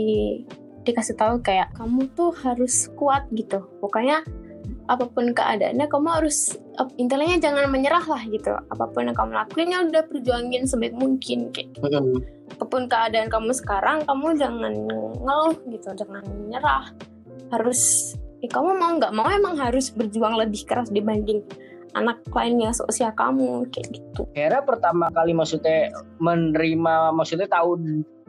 dikasih 0.83 1.16
tahu 1.16 1.39
kayak 1.39 1.71
kamu 1.80 2.12
tuh 2.12 2.36
harus 2.44 2.92
kuat 3.00 3.24
gitu 3.31 3.63
pokoknya 3.80 4.21
apa 4.91 5.07
pun 5.07 5.31
keadaannya 5.31 5.88
kamu 5.88 6.09
harus 6.12 6.59
intinya 7.00 7.39
jangan 7.39 7.71
menyerah 7.71 8.03
lah 8.03 8.24
gitu. 8.27 8.51
Apa 8.51 8.91
pun 8.91 9.07
yang 9.07 9.15
kamu 9.15 9.31
lakuin 9.31 9.71
ya 9.71 9.80
udah 9.88 10.03
perjuangin 10.12 10.63
sebaik 10.68 10.95
mungkin 10.95 11.51
kayak. 11.56 11.71
Hmm. 11.80 12.19
apa 12.53 12.69
pun 12.69 12.85
keadaan 12.85 13.31
kamu 13.31 13.50
sekarang 13.56 14.06
kamu 14.06 14.38
jangan 14.38 14.74
ngeluh 15.24 15.57
gitu 15.71 15.89
jangan 15.95 16.21
menyerah. 16.27 16.91
Harus 17.50 18.13
ya 18.44 18.50
kamu 18.51 18.75
mau 18.75 18.91
nggak 19.00 19.13
mau 19.15 19.27
emang 19.31 19.56
harus 19.56 19.89
berjuang 19.95 20.35
lebih 20.35 20.68
keras 20.68 20.91
dibanding 20.91 21.41
anak 21.95 22.19
lainnya 22.33 22.74
seusia 22.75 23.15
kamu 23.15 23.69
kayak 23.71 23.88
gitu. 23.95 24.27
Hera 24.35 24.59
pertama 24.65 25.07
kali 25.13 25.31
maksudnya 25.31 25.94
menerima 26.19 27.13
maksudnya 27.15 27.47
tahu 27.47 27.77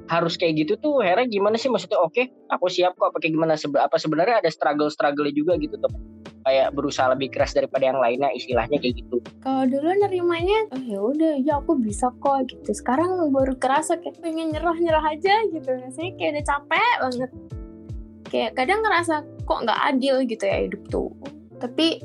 harus 0.05 0.37
kayak 0.37 0.65
gitu 0.65 0.77
tuh 0.77 1.01
Hera 1.01 1.25
gimana 1.25 1.57
sih? 1.57 1.73
Maksudnya 1.73 1.99
oke 1.99 2.47
aku 2.53 2.69
siap 2.71 2.95
kok. 2.95 3.11
Pakai 3.11 3.33
gimana? 3.33 3.57
Apa 3.57 3.97
sebenarnya 3.97 4.45
ada 4.45 4.51
struggle 4.53 4.93
struggle 4.93 5.33
juga 5.33 5.57
gitu 5.57 5.81
tuh 5.81 6.14
kayak 6.45 6.77
berusaha 6.77 7.09
lebih 7.17 7.33
keras 7.33 7.57
daripada 7.57 7.89
yang 7.89 7.99
lainnya 7.99 8.29
istilahnya 8.37 8.77
kayak 8.77 9.01
gitu. 9.01 9.17
Kalau 9.41 9.65
dulu 9.65 9.89
nerimanya 9.97 10.69
oh 10.77 10.83
ya 10.85 11.01
udah 11.01 11.35
ya 11.41 11.53
aku 11.59 11.81
bisa 11.81 12.13
kok 12.21 12.53
gitu. 12.53 12.71
Sekarang 12.77 13.33
baru 13.33 13.57
kerasa 13.57 13.97
kayak 13.97 14.21
pengen 14.21 14.53
nyerah 14.53 14.77
nyerah 14.77 15.05
aja 15.09 15.35
gitu. 15.51 15.69
Rasanya 15.69 16.13
kayak 16.21 16.31
udah 16.37 16.45
capek 16.45 16.95
banget. 17.01 17.31
Kayak 18.29 18.51
kadang 18.61 18.81
ngerasa 18.85 19.15
kok 19.49 19.61
nggak 19.65 19.81
adil 19.89 20.17
gitu 20.29 20.45
ya 20.45 20.59
hidup 20.69 20.83
tuh. 20.93 21.11
Tapi 21.59 22.01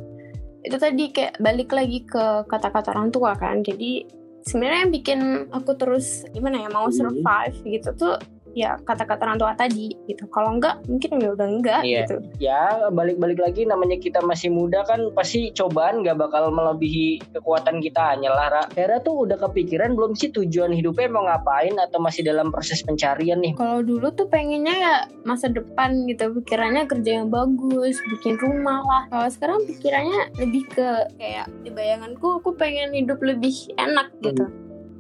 itu 0.60 0.76
tadi 0.76 1.04
kayak 1.12 1.40
balik 1.40 1.72
lagi 1.72 2.04
ke 2.04 2.48
kata-kata 2.48 2.96
orang 2.96 3.12
tua 3.12 3.36
kan. 3.36 3.60
Jadi 3.60 4.08
sebenarnya 4.48 4.80
yang 4.88 4.94
bikin 4.94 5.20
aku 5.52 5.76
terus 5.76 6.24
gimana 6.32 6.64
ya 6.64 6.70
mau 6.72 6.88
Hmm. 6.88 6.96
survive 6.96 7.58
gitu 7.68 7.90
tuh 7.96 8.16
ya 8.58 8.76
kata-kata 8.82 9.30
orang 9.30 9.38
tua 9.38 9.54
tadi 9.54 9.94
gitu 10.10 10.26
kalau 10.34 10.58
enggak 10.58 10.82
mungkin 10.90 11.22
ya 11.22 11.30
udah 11.38 11.48
enggak 11.48 11.82
Iya. 11.86 12.06
gitu 12.06 12.16
ya 12.42 12.64
balik-balik 12.90 13.40
lagi 13.40 13.66
namanya 13.66 14.02
kita 14.02 14.20
masih 14.26 14.50
muda 14.50 14.82
kan 14.90 15.00
pasti 15.14 15.54
cobaan 15.54 16.02
gak 16.02 16.18
bakal 16.18 16.50
melebihi 16.50 17.22
kekuatan 17.36 17.80
kita 17.80 18.18
hanyalah 18.18 18.48
Ra. 18.50 18.64
Hera 18.74 18.98
tuh 19.00 19.30
udah 19.30 19.38
kepikiran 19.38 19.94
belum 19.94 20.18
sih 20.18 20.34
tujuan 20.34 20.74
hidupnya 20.74 21.08
mau 21.12 21.26
ngapain 21.30 21.78
atau 21.78 22.02
masih 22.02 22.26
dalam 22.26 22.50
proses 22.50 22.82
pencarian 22.82 23.38
nih 23.40 23.54
Kalau 23.54 23.86
dulu 23.86 24.10
tuh 24.14 24.26
pengennya 24.28 24.76
ya 24.76 24.96
masa 25.24 25.52
depan 25.52 26.10
gitu, 26.10 26.34
pikirannya 26.42 26.90
kerja 26.90 27.22
yang 27.22 27.30
bagus, 27.30 28.02
bikin 28.18 28.40
rumah 28.42 28.82
lah. 28.82 29.02
Kalau 29.12 29.30
sekarang 29.30 29.60
pikirannya 29.68 30.34
lebih 30.42 30.64
ke 30.72 30.90
kayak 31.22 31.48
di 31.62 31.70
bayanganku 31.70 32.42
aku 32.42 32.56
pengen 32.58 32.94
hidup 32.96 33.22
lebih 33.22 33.54
enak 33.78 34.10
gitu. 34.26 34.50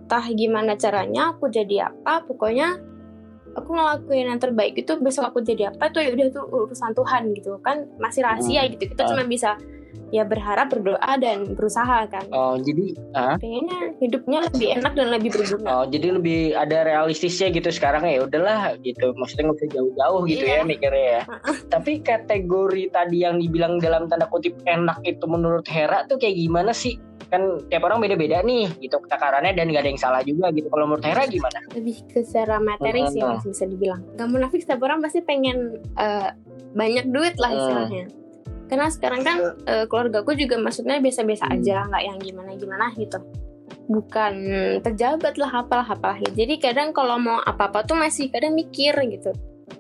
Entah 0.06 0.26
gimana 0.34 0.74
caranya 0.78 1.34
aku 1.34 1.50
jadi 1.50 1.90
apa, 1.94 2.26
pokoknya 2.26 2.78
aku 3.60 3.70
ngelakuin 3.72 4.26
yang 4.28 4.40
terbaik 4.40 4.74
itu 4.74 4.92
besok 4.98 5.30
aku 5.30 5.40
jadi 5.40 5.70
apa 5.70 5.88
itu 5.88 6.00
ya 6.00 6.10
udah 6.12 6.28
tuh 6.32 6.46
urusan 6.48 6.92
Tuhan 6.94 7.22
gitu 7.34 7.60
kan 7.60 7.88
masih 7.98 8.24
rahasia 8.24 8.66
gitu 8.68 8.88
kita 8.88 9.04
Ah. 9.04 9.08
cuma 9.12 9.24
bisa 9.26 9.60
ya 10.10 10.24
berharap 10.24 10.70
berdoa 10.70 11.14
dan 11.18 11.54
berusaha 11.54 12.06
kan 12.06 12.26
oh 12.30 12.58
jadi 12.58 12.98
ah? 13.14 13.36
pengennya 13.38 13.80
hidupnya 13.98 14.40
lebih 14.50 14.68
enak 14.76 14.94
dan 14.94 15.08
lebih 15.10 15.30
berguna 15.32 15.70
Oh, 15.70 15.86
jadi 15.86 16.08
lebih 16.12 16.54
ada 16.54 16.82
realistisnya 16.82 17.50
gitu 17.50 17.70
sekarang 17.70 18.02
ya 18.04 18.22
udahlah 18.22 18.74
gitu. 18.80 19.14
Maksudnya 19.14 19.48
nggak 19.48 19.60
usah 19.60 19.70
jauh-jauh 19.70 20.22
gitu 20.26 20.44
Iya. 20.44 20.56
ya 20.56 20.62
mikirnya 20.64 21.06
ya. 21.06 21.22
Tapi 21.68 21.92
kategori 22.02 22.84
tadi 22.90 23.18
yang 23.20 23.38
dibilang 23.38 23.78
dalam 23.78 24.06
tanda 24.06 24.26
kutip 24.26 24.58
enak 24.64 24.98
itu 25.04 25.22
menurut 25.24 25.64
Hera 25.66 26.04
tuh 26.04 26.18
kayak 26.18 26.36
gimana 26.36 26.72
sih? 26.72 26.98
Kan 27.30 27.42
tiap 27.68 27.86
orang 27.86 28.02
beda-beda 28.02 28.42
nih 28.42 28.66
gitu 28.80 28.98
takarannya 29.04 29.54
dan 29.54 29.70
gak 29.70 29.84
ada 29.84 29.90
yang 29.90 30.02
salah 30.02 30.22
juga 30.22 30.50
gitu. 30.50 30.68
Kalau 30.68 30.86
menurut 30.86 31.06
Hera 31.06 31.24
gimana? 31.26 31.60
lebih 31.72 31.96
ke 32.08 32.20
secara 32.22 32.58
materi 32.58 33.06
sih 33.08 33.22
Hmm. 33.22 33.38
masih 33.38 33.50
bisa 33.52 33.66
dibilang 33.66 34.02
gak 34.16 34.28
munafik 34.28 34.60
setiap 34.60 34.82
orang 34.82 35.00
pasti 35.00 35.22
pengen 35.22 35.58
eh, 35.96 36.30
banyak 36.72 37.06
duit 37.08 37.38
lah 37.38 37.52
Hmm. 37.52 38.10
Karena 38.70 38.88
sekarang 38.88 39.22
kan 39.26 39.38
eh, 39.66 39.86
keluargaku 39.90 40.38
juga 40.38 40.62
maksudnya 40.62 41.02
biasa-biasa 41.02 41.50
Hmm. 41.50 41.56
aja 41.58 41.76
nggak 41.90 42.04
yang 42.06 42.18
gimana-gimana 42.22 42.94
gitu. 42.96 43.18
Bukan 43.90 44.34
pejabat 44.86 45.42
lah 45.42 45.66
apalah 45.66 45.90
apalah 45.90 46.22
jadi 46.38 46.62
kadang 46.62 46.94
kalau 46.94 47.18
mau 47.18 47.42
apa-apa 47.42 47.82
tuh 47.84 47.98
masih 47.98 48.30
kadang 48.30 48.54
mikir 48.54 48.94
gitu. 49.10 49.34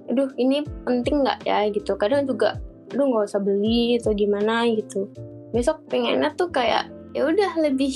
Aduh 0.09 0.33
ini 0.35 0.65
penting 0.83 1.21
nggak 1.21 1.45
ya 1.45 1.69
gitu. 1.69 1.93
Kadang 1.93 2.25
juga 2.25 2.57
aduh 2.89 3.05
nggak 3.05 3.29
usah 3.29 3.41
beli 3.41 4.01
atau 4.01 4.17
gimana 4.17 4.65
gitu. 4.73 5.05
Besok 5.53 5.85
pengennya 5.85 6.33
tuh 6.33 6.49
kayak 6.49 6.89
ya 7.13 7.25
udah 7.25 7.53
lebih 7.61 7.93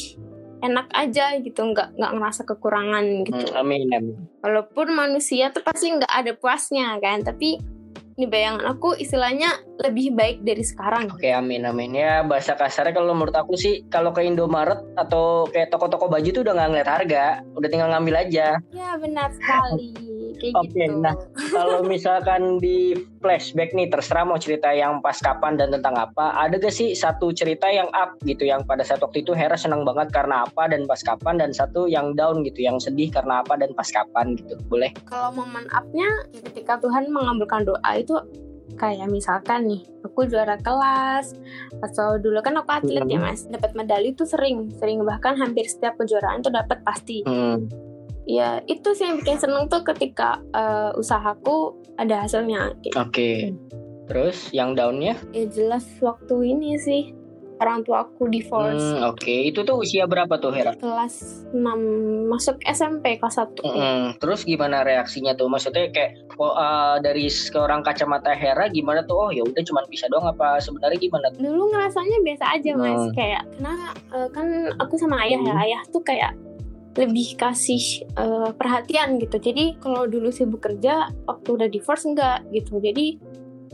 enak 0.62 0.86
aja 0.94 1.34
gitu. 1.42 1.62
Nggak 1.66 1.98
nggak 1.98 2.12
ngerasa 2.14 2.42
kekurangan 2.46 3.06
gitu. 3.26 3.46
Hmm, 3.50 3.62
amin 3.66 3.90
amin. 3.90 4.16
walaupun 4.46 4.94
manusia 4.94 5.50
tuh 5.50 5.66
pasti 5.66 5.90
nggak 5.90 6.14
ada 6.14 6.32
puasnya 6.38 7.02
kan 7.02 7.26
tapi 7.26 7.58
ini 8.17 8.25
bayangan 8.29 8.63
aku 8.70 8.93
istilahnya 8.93 9.62
lebih 9.82 10.13
baik 10.13 10.46
dari 10.46 10.62
sekarang 10.62 11.10
Oke 11.10 11.34
amin 11.34 11.65
amin 11.65 11.98
ya 11.98 12.22
bahasa 12.22 12.53
kasarnya 12.53 12.93
kalau 12.93 13.17
menurut 13.17 13.34
aku 13.34 13.58
sih 13.58 13.82
kalau 13.89 14.13
ke 14.13 14.22
Indomaret 14.22 14.82
atau 14.93 15.50
kayak 15.50 15.74
toko-toko 15.74 16.05
baju 16.05 16.29
tuh 16.29 16.46
udah 16.46 16.53
nggak 16.53 16.70
ngeliat 16.70 16.89
harga, 16.89 17.25
udah 17.58 17.70
tinggal 17.70 17.89
ngambil 17.89 18.15
aja. 18.29 18.62
ya 18.70 18.89
benar 19.01 19.34
sekali 19.34 19.93
kayak 20.43 20.60
Oke, 20.60 20.75
gitu 20.75 21.00
nah. 21.00 21.15
kalau 21.55 21.79
misalkan 21.88 22.60
di 22.60 22.98
flashback 23.24 23.72
nih 23.72 23.88
terserah 23.88 24.27
mau 24.27 24.36
cerita 24.36 24.75
yang 24.75 25.00
pas 25.00 25.15
kapan 25.15 25.55
dan 25.55 25.72
tentang 25.72 25.96
apa, 25.96 26.36
ada 26.36 26.60
gak 26.60 26.75
sih 26.75 26.91
satu 26.91 27.32
cerita 27.32 27.72
yang 27.72 27.88
up 27.96 28.20
gitu 28.27 28.43
yang 28.43 28.67
pada 28.67 28.84
saat 28.84 29.00
waktu 29.00 29.24
itu 29.24 29.32
Hera 29.32 29.55
senang 29.55 29.88
banget 29.88 30.12
karena 30.12 30.43
apa 30.43 30.67
dan 30.67 30.84
pas 30.84 31.00
kapan 31.00 31.39
dan 31.39 31.55
satu 31.55 31.88
yang 31.88 32.12
down 32.20 32.43
gitu 32.43 32.65
yang 32.65 32.75
sedih 32.82 33.08
karena 33.08 33.39
apa 33.39 33.55
dan 33.55 33.72
pas 33.72 33.88
kapan 33.88 34.36
gitu. 34.36 34.60
Boleh? 34.67 34.91
kalau 35.08 35.32
momen 35.36 35.63
up-nya 35.72 36.10
ketika 36.43 36.82
Tuhan 36.82 37.08
mengabulkan 37.08 37.63
doa 37.63 37.91
itu 38.04 38.16
kayak 38.74 39.06
misalkan 39.08 39.68
nih 39.68 39.82
aku 40.02 40.26
juara 40.26 40.56
kelas 40.58 41.36
atau 41.80 42.16
dulu 42.16 42.40
kan 42.40 42.56
aku 42.56 42.72
atlet 42.74 43.06
ya 43.06 43.18
Hmm. 43.18 43.28
mas 43.28 43.46
dapat 43.46 43.72
medali 43.74 44.12
tuh 44.12 44.26
sering 44.26 44.72
sering 44.74 45.04
bahkan 45.04 45.36
hampir 45.36 45.64
setiap 45.64 45.96
kejuaraan 45.96 46.42
tuh 46.42 46.50
dapat 46.50 46.80
pasti 46.82 47.22
Hmm. 47.22 47.68
ya 48.24 48.64
itu 48.66 48.92
sih 48.92 49.04
yang 49.04 49.20
bikin 49.20 49.38
seneng 49.38 49.68
tuh 49.68 49.84
ketika 49.84 50.40
eh, 50.52 50.92
usahaku 50.96 51.76
ada 51.96 52.24
hasilnya 52.24 52.74
Oke. 52.96 53.54
Terus 54.04 54.52
yang 54.52 54.74
downnya? 54.74 55.16
ya 55.32 55.48
jelas 55.48 55.88
waktu 56.00 56.36
ini 56.50 56.76
sih 56.76 57.16
orang 57.63 57.82
tua 57.82 58.03
aku 58.03 58.27
divorce 58.27 58.93
Hmm, 58.93 59.08
Oke, 59.08 59.48
itu 59.48 59.62
tuh 59.62 59.79
usia 59.79 60.03
berapa 60.03 60.36
tuh 60.36 60.51
Hera? 60.51 60.75
kelas 60.75 61.15
6 61.50 61.63
masuk 62.27 62.60
SMP 62.62 63.15
kelas 63.15 63.39
1 63.39 63.63
Mm-mm. 63.63 64.17
Terus 64.17 64.43
gimana 64.43 64.82
reaksinya 64.82 65.32
tuh? 65.32 65.48
Maksudnya 65.48 65.88
kayak 65.89 66.12
oh, 66.36 66.51
uh, 66.51 66.98
dari 66.98 67.25
seorang 67.25 67.82
kacamata 67.82 68.32
Hera 68.32 68.67
gimana 68.67 69.01
tuh? 69.01 69.15
Oh 69.17 69.29
ya 69.29 69.41
udah 69.41 69.62
cuman 69.62 69.88
bisa 69.88 70.05
doang 70.08 70.27
apa 70.27 70.60
sebenarnya 70.60 70.98
gimana? 70.98 71.27
tuh? 71.29 71.39
dulu 71.39 71.70
ngerasanya 71.70 72.17
biasa 72.22 72.46
aja 72.51 72.72
mas 72.74 72.91
Hmm. 73.00 73.13
kayak 73.13 73.43
karena 73.53 73.74
eh, 74.12 74.27
kan 74.29 74.48
aku 74.77 74.93
sama 74.96 75.15
ayah 75.22 75.39
ya 75.39 75.51
Hmm. 75.51 75.63
ayah 75.63 75.82
tuh 75.88 76.01
kayak 76.01 76.32
lebih 76.93 77.34
kasih 77.36 77.82
eh, 78.05 78.50
perhatian 78.51 79.17
gitu 79.17 79.38
jadi 79.38 79.74
kalau 79.77 80.05
dulu 80.05 80.29
sibuk 80.29 80.62
kerja 80.62 81.08
waktu 81.24 81.50
udah 81.51 81.67
divorce 81.67 82.03
enggak 82.03 82.46
gitu 82.50 82.77
jadi 82.77 83.17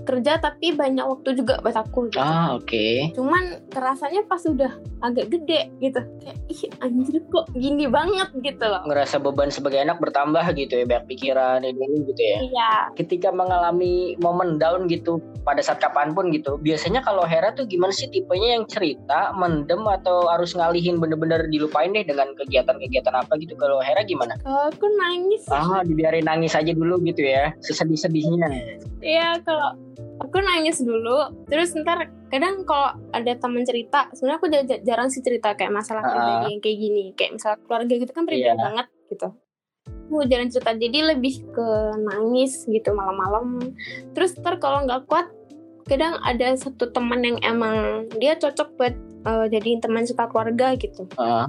kerja 0.07 0.39
tapi 0.39 0.73
banyak 0.73 1.03
waktu 1.03 1.35
juga 1.35 1.59
buat 1.59 1.75
aku 1.75 2.11
gitu. 2.11 2.19
Ah 2.21 2.55
oke. 2.55 3.13
cuman 3.15 3.65
kerasanya 3.69 4.23
pas 4.25 4.41
udah 4.43 4.71
agak 4.99 5.31
gede 5.31 5.71
gitu 5.79 6.01
kayak 6.19 6.37
ih 6.51 6.61
anjir 6.79 7.23
kok 7.27 7.47
gini 7.55 7.85
banget 7.87 8.29
gitu 8.39 8.65
loh 8.65 8.81
Ngerasa 8.85 9.19
beban 9.19 9.49
sebagai 9.49 9.79
anak 9.79 9.99
bertambah 9.99 10.43
gitu 10.55 10.81
ya, 10.81 10.85
banyak 10.85 11.05
pikiran 11.07 11.61
ini 11.63 11.79
ini 11.79 11.97
gitu 12.09 12.21
ya. 12.21 12.37
iya 12.43 12.71
Ketika 12.95 13.29
mengalami 13.29 14.15
momen 14.19 14.57
down 14.57 14.85
gitu 14.87 15.17
pada 15.43 15.63
saat 15.63 15.79
kapan 15.79 16.11
pun 16.13 16.29
gitu, 16.29 16.59
biasanya 16.59 17.01
kalau 17.01 17.23
Hera 17.25 17.55
tuh 17.55 17.65
gimana 17.65 17.89
sih 17.89 18.11
tipenya 18.11 18.59
yang 18.59 18.65
cerita, 18.67 19.31
mendem 19.33 19.81
atau 19.87 20.27
harus 20.29 20.53
ngalihin 20.53 20.99
bener-bener 20.99 21.47
dilupain 21.49 21.89
deh 21.89 22.03
dengan 22.05 22.35
kegiatan-kegiatan 22.37 23.15
apa 23.15 23.33
gitu? 23.39 23.55
Kalau 23.55 23.79
Hera 23.81 24.03
gimana? 24.03 24.35
kalau 24.43 24.69
aku 24.69 24.85
nangis 24.99 25.41
Ah 25.49 25.81
dibiarin 25.81 26.27
nangis 26.27 26.53
aja 26.53 26.69
dulu 26.75 26.99
gitu 27.07 27.23
ya, 27.23 27.55
sesedih-sedihnya. 27.63 28.49
Iya 28.99 29.39
kalau 29.47 29.73
aku 30.19 30.37
nangis 30.37 30.79
dulu 30.79 31.17
terus 31.45 31.71
ntar 31.73 31.99
kadang 32.27 32.61
kalau 32.61 32.91
ada 33.09 33.33
teman 33.33 33.63
cerita 33.63 34.11
sebenarnya 34.11 34.37
aku 34.37 34.47
jar- 34.49 34.83
jarang 34.83 35.09
sih 35.09 35.19
cerita 35.19 35.53
kayak 35.53 35.71
masalah 35.71 36.01
Ah. 36.01 36.09
pribadi 36.09 36.45
yang 36.49 36.61
kayak 36.61 36.77
gini 36.77 37.03
kayak 37.13 37.31
misalnya 37.33 37.57
keluarga 37.63 37.93
gitu 37.95 38.11
kan 38.11 38.23
pribadi 38.23 38.45
Iya. 38.45 38.55
banget 38.55 38.87
gitu 39.07 39.27
aku 40.05 40.25
jarang 40.25 40.49
cerita 40.49 40.71
jadi 40.73 40.99
lebih 41.07 41.33
ke 41.49 41.67
nangis 41.99 42.65
gitu 42.65 42.89
malam-malam 42.91 43.73
terus 44.11 44.35
ntar 44.35 44.57
kalau 44.57 44.83
nggak 44.83 45.05
kuat 45.05 45.31
kadang 45.85 46.21
ada 46.21 46.53
satu 46.53 46.89
teman 46.89 47.23
yang 47.23 47.37
emang 47.41 47.75
dia 48.15 48.35
cocok 48.35 48.69
buat 48.75 48.95
eh, 49.19 49.45
jadiin 49.49 49.79
teman 49.79 50.03
cerita 50.03 50.27
keluarga 50.27 50.75
gitu 50.75 51.07
Ah. 51.15 51.47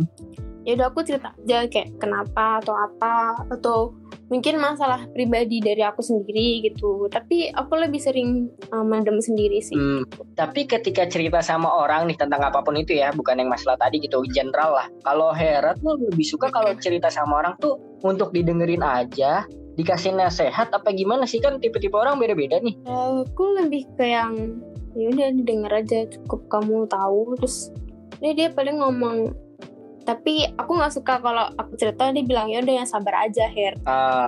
Ya 0.65 0.77
udah 0.77 0.87
aku 0.93 1.01
cerita 1.07 1.33
aja 1.45 1.67
kayak 1.69 1.97
kenapa 1.97 2.61
atau 2.61 2.75
apa 2.77 3.47
atau 3.49 3.79
mungkin 4.31 4.63
masalah 4.63 5.11
pribadi 5.11 5.59
dari 5.59 5.83
aku 5.83 6.01
sendiri 6.01 6.71
gitu. 6.71 7.11
Tapi 7.11 7.51
aku 7.51 7.75
lebih 7.77 7.99
sering 7.99 8.49
uh, 8.71 8.87
mendem 8.87 9.19
sendiri 9.19 9.59
sih. 9.59 9.75
Hmm, 9.75 10.07
tapi 10.39 10.71
ketika 10.71 11.05
cerita 11.11 11.43
sama 11.43 11.67
orang 11.67 12.07
nih 12.07 12.17
tentang 12.17 12.47
apa 12.47 12.63
pun 12.63 12.79
itu 12.79 12.97
ya, 12.97 13.11
bukan 13.11 13.43
yang 13.43 13.51
masalah 13.51 13.77
tadi 13.77 13.99
gitu, 13.99 14.23
general 14.31 14.79
lah. 14.79 14.87
Kalau 15.03 15.35
Hera 15.35 15.75
tuh 15.77 15.99
lebih 15.99 16.25
suka 16.25 16.49
kalau 16.55 16.71
cerita 16.79 17.11
sama 17.11 17.43
orang 17.43 17.59
tuh 17.59 17.77
untuk 18.07 18.31
didengerin 18.31 18.87
aja, 18.87 19.45
dikasih 19.75 20.15
nasihat 20.15 20.71
apa 20.71 20.95
gimana 20.95 21.27
sih? 21.27 21.43
Kan 21.43 21.59
tipe-tipe 21.59 21.99
orang 21.99 22.23
beda-beda 22.23 22.63
nih. 22.63 22.79
Kalau 22.87 23.27
aku 23.27 23.45
lebih 23.59 23.91
ke 23.99 24.07
yang 24.07 24.63
ya 24.95 25.11
udah 25.11 25.29
didengar 25.35 25.73
aja 25.75 26.07
cukup 26.07 26.47
kamu 26.47 26.87
tahu. 26.87 27.35
Terus 27.43 27.75
dia 28.23 28.33
dia 28.39 28.49
paling 28.55 28.79
ngomong 28.79 29.50
tapi 30.11 30.43
aku 30.59 30.75
nggak 30.75 30.91
suka 30.91 31.23
kalau 31.23 31.47
aku 31.55 31.79
cerita 31.79 32.11
dia 32.11 32.27
bilang 32.27 32.51
ya 32.51 32.59
udah 32.59 32.75
yang 32.83 32.89
sabar 32.91 33.31
aja 33.31 33.47
Her. 33.47 33.79
Ah, 33.87 34.27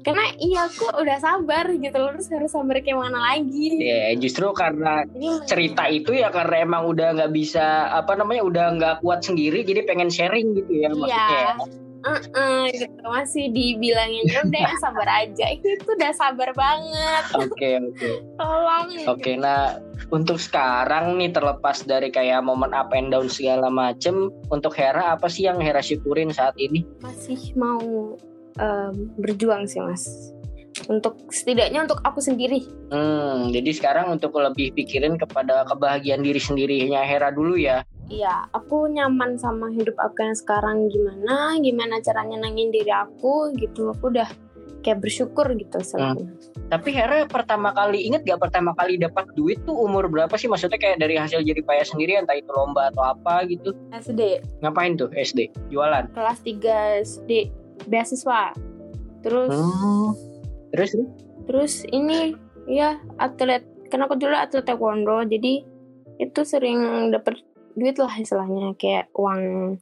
karena 0.00 0.24
iya 0.40 0.64
aku 0.64 0.88
udah 0.88 1.18
sabar 1.20 1.68
gitu 1.68 1.96
loh 2.00 2.16
terus 2.16 2.32
harus 2.32 2.48
sabar 2.48 2.80
kayak 2.80 2.96
mana 2.96 3.20
lagi? 3.20 3.76
Ya 3.76 4.16
justru 4.16 4.48
karena 4.56 5.04
Jadi, 5.04 5.28
cerita 5.44 5.84
itu 5.92 6.16
ya 6.16 6.32
karena 6.32 6.64
emang 6.64 6.88
udah 6.88 7.20
nggak 7.20 7.32
bisa 7.36 7.92
apa 7.92 8.16
namanya 8.16 8.40
udah 8.48 8.66
nggak 8.80 8.94
kuat 9.04 9.20
sendiri 9.20 9.68
jadi 9.68 9.84
pengen 9.84 10.08
sharing 10.08 10.56
gitu 10.56 10.72
ya 10.72 10.88
maksudnya. 10.96 11.86
Uh-uh, 11.98 12.70
gitu 12.70 12.86
masih 13.02 13.50
dibilangin 13.50 14.22
ya 14.30 14.46
udah 14.46 14.60
yang 14.70 14.78
sabar 14.86 15.08
aja 15.10 15.46
itu 15.50 15.66
udah 15.82 16.12
sabar 16.14 16.50
banget 16.54 17.22
Oke 17.34 17.82
oke. 17.82 18.10
tolong 18.38 18.86
Oke, 19.10 19.34
nah 19.34 19.74
untuk 20.14 20.38
sekarang 20.38 21.18
nih 21.18 21.34
terlepas 21.34 21.82
dari 21.82 22.14
kayak 22.14 22.46
momen 22.46 22.70
up 22.70 22.94
and 22.94 23.10
down 23.10 23.26
segala 23.26 23.66
macem, 23.66 24.30
untuk 24.48 24.78
Hera 24.78 25.18
apa 25.18 25.26
sih 25.26 25.50
yang 25.50 25.58
Hera 25.58 25.82
syukurin 25.82 26.30
saat 26.30 26.54
ini? 26.56 26.86
masih 27.02 27.52
mau 27.58 28.14
em, 28.56 29.10
berjuang 29.18 29.66
sih 29.66 29.82
mas 29.82 30.06
untuk 30.86 31.18
setidaknya 31.34 31.82
untuk 31.82 31.98
aku 32.06 32.22
sendiri 32.22 32.62
Hmm, 32.88 33.50
jadi 33.50 33.70
sekarang 33.74 34.14
untuk 34.14 34.32
lebih 34.38 34.72
pikirin 34.72 35.18
kepada 35.18 35.66
kebahagiaan 35.66 36.22
diri 36.24 36.38
sendirinya 36.40 37.02
Hera 37.04 37.28
dulu 37.34 37.58
ya. 37.58 37.82
Iya, 38.08 38.48
aku 38.56 38.88
nyaman 38.88 39.36
sama 39.36 39.68
hidup 39.68 39.92
aku 40.00 40.24
yang 40.24 40.36
sekarang 40.36 40.88
gimana, 40.88 41.60
gimana 41.60 42.00
caranya 42.00 42.40
nangin 42.40 42.72
diri 42.72 42.88
aku 42.88 43.52
gitu. 43.60 43.92
Aku 43.92 44.08
udah 44.08 44.28
kayak 44.80 45.04
bersyukur 45.04 45.52
gitu 45.60 45.76
selalu. 45.84 46.24
Tapi 46.72 46.88
Hera 46.92 47.28
pertama 47.28 47.72
kali 47.76 48.08
inget 48.08 48.24
gak 48.24 48.40
pertama 48.40 48.72
kali 48.72 48.96
dapat 48.96 49.28
duit 49.36 49.60
tuh 49.68 49.76
umur 49.76 50.08
berapa 50.08 50.32
sih? 50.40 50.48
Maksudnya 50.48 50.80
kayak 50.80 51.04
dari 51.04 51.20
hasil 51.20 51.44
jadi 51.44 51.60
payah 51.60 51.84
sendiri 51.84 52.16
entah 52.16 52.36
itu 52.36 52.48
lomba 52.48 52.88
atau 52.88 53.04
apa 53.12 53.44
gitu. 53.44 53.76
SD 53.92 54.40
Ngapain 54.64 54.96
tuh 54.96 55.12
SD? 55.12 55.52
Jualan. 55.68 56.08
kelas 56.16 56.38
3 56.40 57.04
SD 57.04 57.52
beasiswa. 57.88 58.56
Terus 59.20 59.52
Hmm. 59.52 60.16
Terus 60.72 60.90
terus? 61.48 61.72
ini 61.88 62.36
ya 62.68 63.00
atlet 63.16 63.64
karena 63.88 64.04
aku 64.04 64.20
dulu 64.20 64.36
atlet 64.36 64.64
taekwondo 64.68 65.24
jadi 65.24 65.64
itu 66.20 66.40
sering 66.44 67.08
dapet 67.08 67.40
duit 67.78 67.96
lah 67.96 68.10
istilahnya 68.12 68.74
kayak 68.74 69.06
uang 69.14 69.74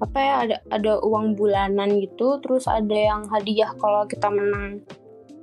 apa 0.00 0.18
ya 0.18 0.34
ada 0.44 0.56
ada 0.70 0.92
uang 1.00 1.36
bulanan 1.36 1.96
gitu 1.96 2.40
terus 2.40 2.64
ada 2.64 2.92
yang 2.94 3.28
hadiah 3.28 3.72
kalau 3.76 4.04
kita 4.04 4.28
menang 4.28 4.80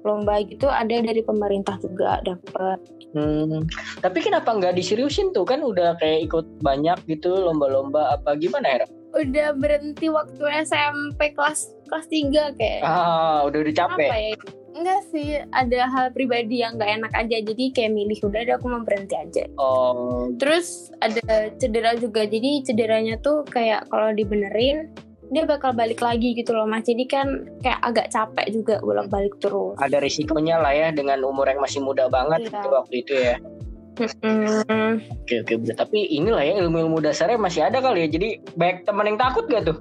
lomba 0.02 0.40
gitu 0.42 0.66
ada 0.66 0.94
dari 0.94 1.22
pemerintah 1.22 1.78
juga 1.78 2.22
dapet 2.22 2.80
Hmm. 3.16 3.64
Tapi 4.04 4.20
kenapa 4.20 4.52
nggak 4.52 4.76
diseriusin 4.76 5.32
tuh 5.32 5.48
kan 5.48 5.64
udah 5.64 5.96
kayak 5.96 6.28
ikut 6.28 6.44
banyak 6.60 7.00
gitu 7.08 7.32
lomba-lomba 7.40 8.20
apa 8.20 8.36
gimana 8.36 8.68
Hera? 8.68 8.88
udah 9.16 9.56
berhenti 9.56 10.12
waktu 10.12 10.44
SMP 10.62 11.32
kelas 11.32 11.72
kelas 11.88 12.06
3 12.12 12.60
kayak 12.60 12.84
Ah, 12.84 13.48
udah 13.48 13.64
udah 13.64 13.74
capek. 13.74 14.10
apa 14.12 14.16
ya 14.20 14.36
enggak 14.78 15.02
sih 15.08 15.28
ada 15.50 15.80
hal 15.88 16.06
pribadi 16.10 16.62
yang 16.62 16.76
nggak 16.76 16.92
enak 16.98 17.14
aja 17.14 17.38
jadi 17.42 17.64
kayak 17.72 17.92
milih 17.92 18.20
udah 18.22 18.40
ada 18.40 18.54
aku 18.56 18.66
mau 18.66 18.82
berhenti 18.82 19.16
aja 19.16 19.44
Oh, 19.56 20.30
Terus 20.36 20.94
ada 20.98 21.22
cedera 21.56 21.94
juga. 21.94 22.24
Jadi 22.24 22.62
cederanya 22.62 23.18
tuh 23.18 23.42
kayak 23.44 23.88
kalau 23.88 24.12
dibenerin 24.12 24.94
dia 25.28 25.44
bakal 25.44 25.74
balik 25.74 26.00
lagi 26.00 26.32
gitu 26.32 26.54
loh 26.54 26.64
Mas. 26.64 26.84
Jadi 26.84 27.04
kan 27.04 27.28
kayak 27.60 27.80
agak 27.82 28.08
capek 28.08 28.48
juga 28.50 28.80
bolak-balik 28.80 29.36
terus. 29.38 29.76
ada 29.76 29.98
risikonya 29.98 30.56
lah 30.58 30.72
ya 30.72 30.88
dengan 30.90 31.20
umur 31.22 31.46
yang 31.46 31.60
masih 31.60 31.82
muda 31.82 32.08
banget 32.08 32.46
Iya. 32.46 32.50
gitu 32.54 32.68
waktu 32.70 32.96
itu 32.98 33.14
ya. 33.14 33.36
Oke 33.98 35.34
oke 35.42 35.54
bener. 35.58 35.76
Tapi 35.76 36.00
inilah 36.14 36.44
ya 36.46 36.54
ilmu-ilmu 36.62 37.02
dasarnya 37.02 37.42
masih 37.42 37.66
ada 37.66 37.82
kali 37.82 38.06
ya. 38.06 38.10
Jadi 38.14 38.30
banyak 38.54 38.86
teman 38.86 39.10
yang 39.10 39.20
takut 39.20 39.50
gak 39.50 39.66
tuh? 39.66 39.78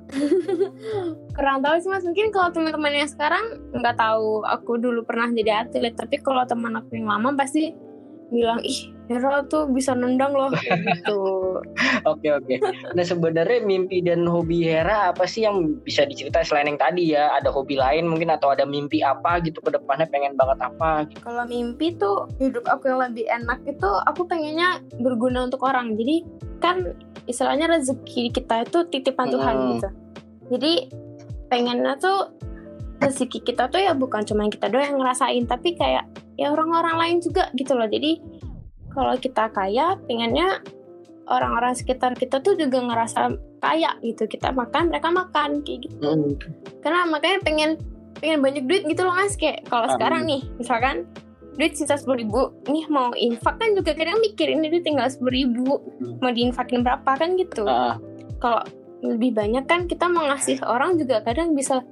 Kurang 1.37 1.61
tahu 1.61 1.77
sih 1.85 1.91
Mas. 1.93 2.05
Mungkin 2.05 2.33
kalau 2.33 2.49
teman-teman 2.51 2.93
yang 2.97 3.11
sekarang 3.11 3.61
nggak 3.77 3.97
tahu. 4.01 4.41
Aku 4.49 4.81
dulu 4.81 5.05
pernah 5.05 5.29
jadi 5.31 5.69
atlet. 5.69 5.93
Tapi 5.93 6.17
kalau 6.25 6.43
teman 6.49 6.81
aku 6.81 6.97
yang 6.97 7.13
lama 7.13 7.37
pasti 7.37 7.77
bilang 8.33 8.59
ih 8.65 8.96
Hera 9.07 9.47
tuh 9.47 9.71
bisa 9.71 9.95
nendang 9.95 10.35
loh 10.35 10.51
gitu 10.51 11.59
Oke 12.11 12.31
oke. 12.31 12.59
Nah 12.95 13.03
sebenarnya 13.03 13.63
mimpi 13.63 14.03
dan 14.03 14.27
hobi 14.27 14.67
Hera 14.67 15.11
apa 15.11 15.27
sih 15.27 15.43
yang 15.43 15.79
bisa 15.83 16.07
diceritain 16.07 16.47
selain 16.47 16.71
yang 16.71 16.79
tadi 16.79 17.15
ya? 17.15 17.35
Ada 17.35 17.51
hobi 17.51 17.75
lain 17.75 18.07
mungkin 18.07 18.31
atau 18.31 18.51
ada 18.51 18.63
mimpi 18.63 19.03
apa 19.03 19.43
gitu 19.43 19.59
ke 19.59 19.75
depannya 19.75 20.07
pengen 20.07 20.35
banget 20.35 20.59
apa? 20.63 21.07
Gitu. 21.07 21.19
kalau 21.23 21.43
mimpi 21.47 21.95
tuh 21.97 22.27
hidup 22.39 22.67
aku 22.67 22.91
yang 22.91 23.01
lebih 23.03 23.27
enak 23.27 23.59
itu 23.67 23.91
aku 24.07 24.23
pengennya 24.27 24.83
berguna 24.99 25.47
untuk 25.47 25.63
orang 25.63 25.95
jadi 25.95 26.23
kan 26.59 26.95
istilahnya 27.27 27.67
rezeki 27.71 28.31
kita 28.31 28.63
itu 28.63 28.79
titipan 28.91 29.31
Tuhan 29.31 29.55
Hmm. 29.57 29.69
gitu 29.75 29.89
jadi 30.55 30.73
pengennya 31.47 31.99
tuh 31.99 32.31
rezeki 32.99 33.43
kita 33.43 33.69
tuh 33.69 33.83
ya 33.83 33.93
bukan 33.93 34.23
cuma 34.23 34.47
kita 34.47 34.71
doang 34.71 34.95
yang 34.95 34.99
ngerasain 35.03 35.45
tapi 35.45 35.75
kayak 35.75 36.07
ya 36.37 36.53
orang-orang 36.53 36.97
lain 36.97 37.17
juga 37.19 37.49
gitu 37.57 37.75
loh 37.75 37.89
jadi 37.89 38.21
kalau 38.97 39.15
kita 39.21 39.53
kaya 39.53 40.01
pengennya 40.09 40.65
orang-orang 41.29 41.77
sekitar 41.77 42.17
kita 42.17 42.41
tuh 42.41 42.57
juga 42.57 42.81
ngerasa 42.81 43.37
kaya 43.61 43.93
gitu. 44.01 44.25
Kita 44.25 44.57
makan 44.57 44.89
mereka 44.89 45.13
makan 45.13 45.61
kayak 45.61 45.91
gitu. 45.91 46.01
Hmm. 46.01 46.33
karena 46.81 47.05
makanya 47.05 47.39
pengen 47.45 47.71
pengen 48.17 48.41
banyak 48.41 48.65
duit 48.65 48.89
gitu 48.89 49.05
loh 49.05 49.13
mas. 49.13 49.37
Kayak 49.37 49.69
kalau 49.69 49.85
Amin. 49.85 49.95
sekarang 50.01 50.23
nih 50.25 50.43
misalkan 50.57 50.97
duit 51.57 51.73
sisa 51.77 52.01
sepuluh 52.01 52.25
ribu 52.25 52.41
nih 52.69 52.85
mau 52.89 53.13
infak 53.17 53.57
kan 53.61 53.73
juga 53.77 53.97
kadang 53.97 54.21
mikir 54.21 54.49
ini 54.49 54.73
duit 54.73 54.85
tinggal 54.87 55.13
sepuluh 55.13 55.35
ribu. 55.37 55.77
Hmm. 56.01 56.17
mau 56.25 56.33
diinfakin 56.33 56.81
berapa 56.81 57.11
kan 57.21 57.37
gitu. 57.37 57.69
Ah, 57.69 58.01
kalau 58.41 58.65
lebih 59.05 59.37
banyak 59.37 59.69
kan 59.69 59.85
kita 59.85 60.09
mau 60.09 60.25
ngasih 60.25 60.65
orang 60.65 60.97
juga 60.97 61.21
kadang 61.21 61.53
bisa 61.53 61.85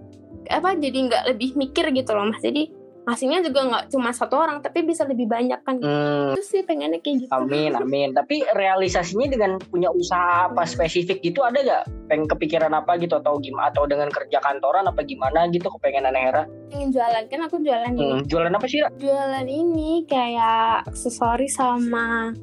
apa 0.48 0.76
jadi 0.76 0.98
nggak 1.08 1.22
lebih 1.36 1.50
mikir 1.58 1.84
gitu 1.92 2.16
loh 2.16 2.32
mas. 2.32 2.40
Jadi 2.40 2.83
ngasihnya 3.04 3.44
juga 3.44 3.60
nggak 3.68 3.84
cuma 3.92 4.10
satu 4.16 4.40
orang 4.40 4.64
tapi 4.64 4.80
bisa 4.80 5.04
lebih 5.04 5.28
banyak 5.28 5.60
kan 5.60 5.76
hmm. 5.76 6.32
itu 6.32 6.40
sih 6.40 6.60
pengennya 6.64 7.04
kayak 7.04 7.28
gitu 7.28 7.32
Amin, 7.36 7.76
amin. 7.84 8.16
Tapi 8.16 8.40
realisasinya 8.56 9.28
dengan 9.28 9.60
punya 9.60 9.92
usaha 9.92 10.48
apa 10.48 10.64
spesifik 10.64 11.20
gitu 11.20 11.44
ada 11.44 11.60
gak? 11.60 11.84
Pengen 12.08 12.24
kepikiran 12.24 12.72
apa 12.72 12.96
gitu 12.96 13.20
atau 13.20 13.36
gimana? 13.36 13.68
Atau 13.68 13.84
dengan 13.84 14.08
kerja 14.08 14.40
kantoran 14.40 14.88
apa 14.88 15.04
gimana 15.04 15.44
gitu 15.52 15.68
kepengenan 15.76 16.16
Hera? 16.16 16.44
pengen 16.72 16.90
jualan 16.90 17.24
kan 17.30 17.40
aku 17.46 17.56
jualan 17.62 17.92
Hmm, 17.94 18.20
jualan 18.26 18.50
apa 18.50 18.66
sih? 18.66 18.82
Ra? 18.82 18.88
jualan 18.98 19.46
ini 19.46 20.02
kayak 20.08 20.88
aksesoris 20.90 21.54
sama 21.54 22.34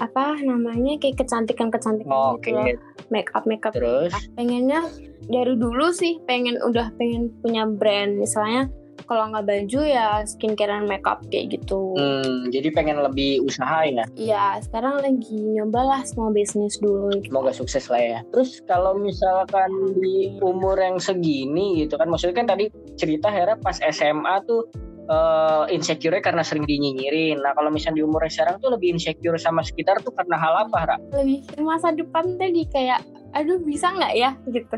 apa 0.00 0.40
namanya 0.40 0.96
kayak 0.98 1.20
kecantikan 1.20 1.68
kecantikan 1.68 2.34
Oke. 2.34 2.48
gitu 2.48 2.56
loh 2.56 2.80
make 3.12 3.28
up 3.36 3.44
make 3.44 3.62
up 3.62 3.76
Terus? 3.76 4.10
pengennya 4.34 4.88
dari 5.28 5.54
dulu 5.54 5.92
sih 5.92 6.16
pengen 6.26 6.58
udah 6.64 6.90
pengen 6.96 7.28
punya 7.44 7.68
brand 7.68 8.16
misalnya 8.18 8.66
kalau 9.04 9.30
nggak 9.30 9.46
baju 9.46 9.80
ya 9.84 10.22
skincare 10.24 10.72
dan 10.72 10.86
makeup 10.88 11.20
kayak 11.28 11.58
gitu 11.58 11.92
Hmm, 11.92 12.48
jadi 12.48 12.68
pengen 12.72 12.98
lebih 13.02 13.44
usaha 13.44 13.84
ya? 13.84 14.04
Iya 14.16 14.58
sekarang 14.64 15.02
lagi 15.02 15.36
nyobalah 15.36 16.02
small 16.08 16.32
business 16.32 16.80
dulu 16.80 17.12
gitu. 17.20 17.30
Semoga 17.30 17.52
sukses 17.52 17.84
lah 17.92 18.00
ya. 18.00 18.20
Terus 18.32 18.62
kalau 18.64 18.96
misalkan 18.96 19.70
di 19.98 20.38
umur 20.40 20.78
yang 20.80 20.96
segini 20.96 21.84
gitu 21.84 22.00
kan, 22.00 22.08
maksudnya 22.08 22.36
kan 22.42 22.48
tadi 22.48 22.72
cerita 22.96 23.28
Hera 23.28 23.58
pas 23.60 23.76
SMA 23.78 24.34
tuh 24.48 24.66
eh, 25.06 25.64
insecure 25.74 26.18
karena 26.24 26.40
sering 26.40 26.64
dinyinyirin. 26.64 27.42
Nah 27.42 27.52
kalau 27.52 27.68
misalnya 27.68 28.00
di 28.00 28.04
umur 28.06 28.24
yang 28.24 28.32
sekarang 28.32 28.56
tuh 28.62 28.70
lebih 28.72 28.96
insecure 28.96 29.36
sama 29.36 29.60
sekitar 29.60 30.00
tuh 30.00 30.14
karena 30.14 30.36
hal 30.38 30.54
apa, 30.68 30.78
Ra? 30.88 30.96
lebih 31.18 31.44
masa 31.60 31.92
depan 31.92 32.38
tadi 32.40 32.64
kayak 32.70 33.04
aduh 33.32 33.56
bisa 33.64 33.88
nggak 33.88 34.12
ya 34.12 34.30
gitu 34.52 34.76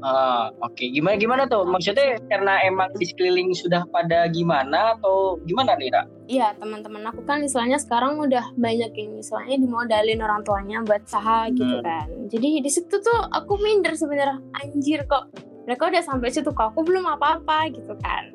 Ah, 0.00 0.48
oke. 0.64 0.80
Gimana 0.80 1.16
gimana 1.20 1.42
tuh? 1.44 1.64
Maksudnya 1.64 2.16
karena 2.26 2.60
emang 2.64 2.88
di 2.96 3.04
sekeliling 3.04 3.52
sudah 3.52 3.84
pada 3.92 4.26
gimana 4.32 4.96
atau 4.96 5.36
gimana 5.44 5.76
nih, 5.76 5.92
Ra? 5.92 6.02
Iya 6.30 6.54
teman-teman 6.56 7.04
aku 7.10 7.26
kan 7.26 7.42
istilahnya 7.42 7.76
sekarang 7.76 8.16
udah 8.16 8.54
banyak 8.54 8.92
yang 8.94 9.18
istilahnya 9.18 9.56
dimodalin 9.60 10.22
orang 10.22 10.40
tuanya 10.46 10.78
buat 10.86 11.02
usaha 11.04 11.50
gitu 11.52 11.76
Hmm. 11.80 11.84
kan. 11.84 12.06
Jadi 12.30 12.48
di 12.62 12.70
situ 12.70 12.96
tuh 13.02 13.20
aku 13.34 13.58
minder 13.60 13.92
sebenarnya 13.98 14.38
anjir 14.62 15.04
kok 15.10 15.28
mereka 15.66 15.90
udah 15.90 16.02
sampai 16.02 16.30
situ 16.32 16.50
kok 16.50 16.74
aku 16.74 16.82
belum 16.86 17.04
apa-apa 17.06 17.70
gitu 17.74 17.94
kan. 18.00 18.34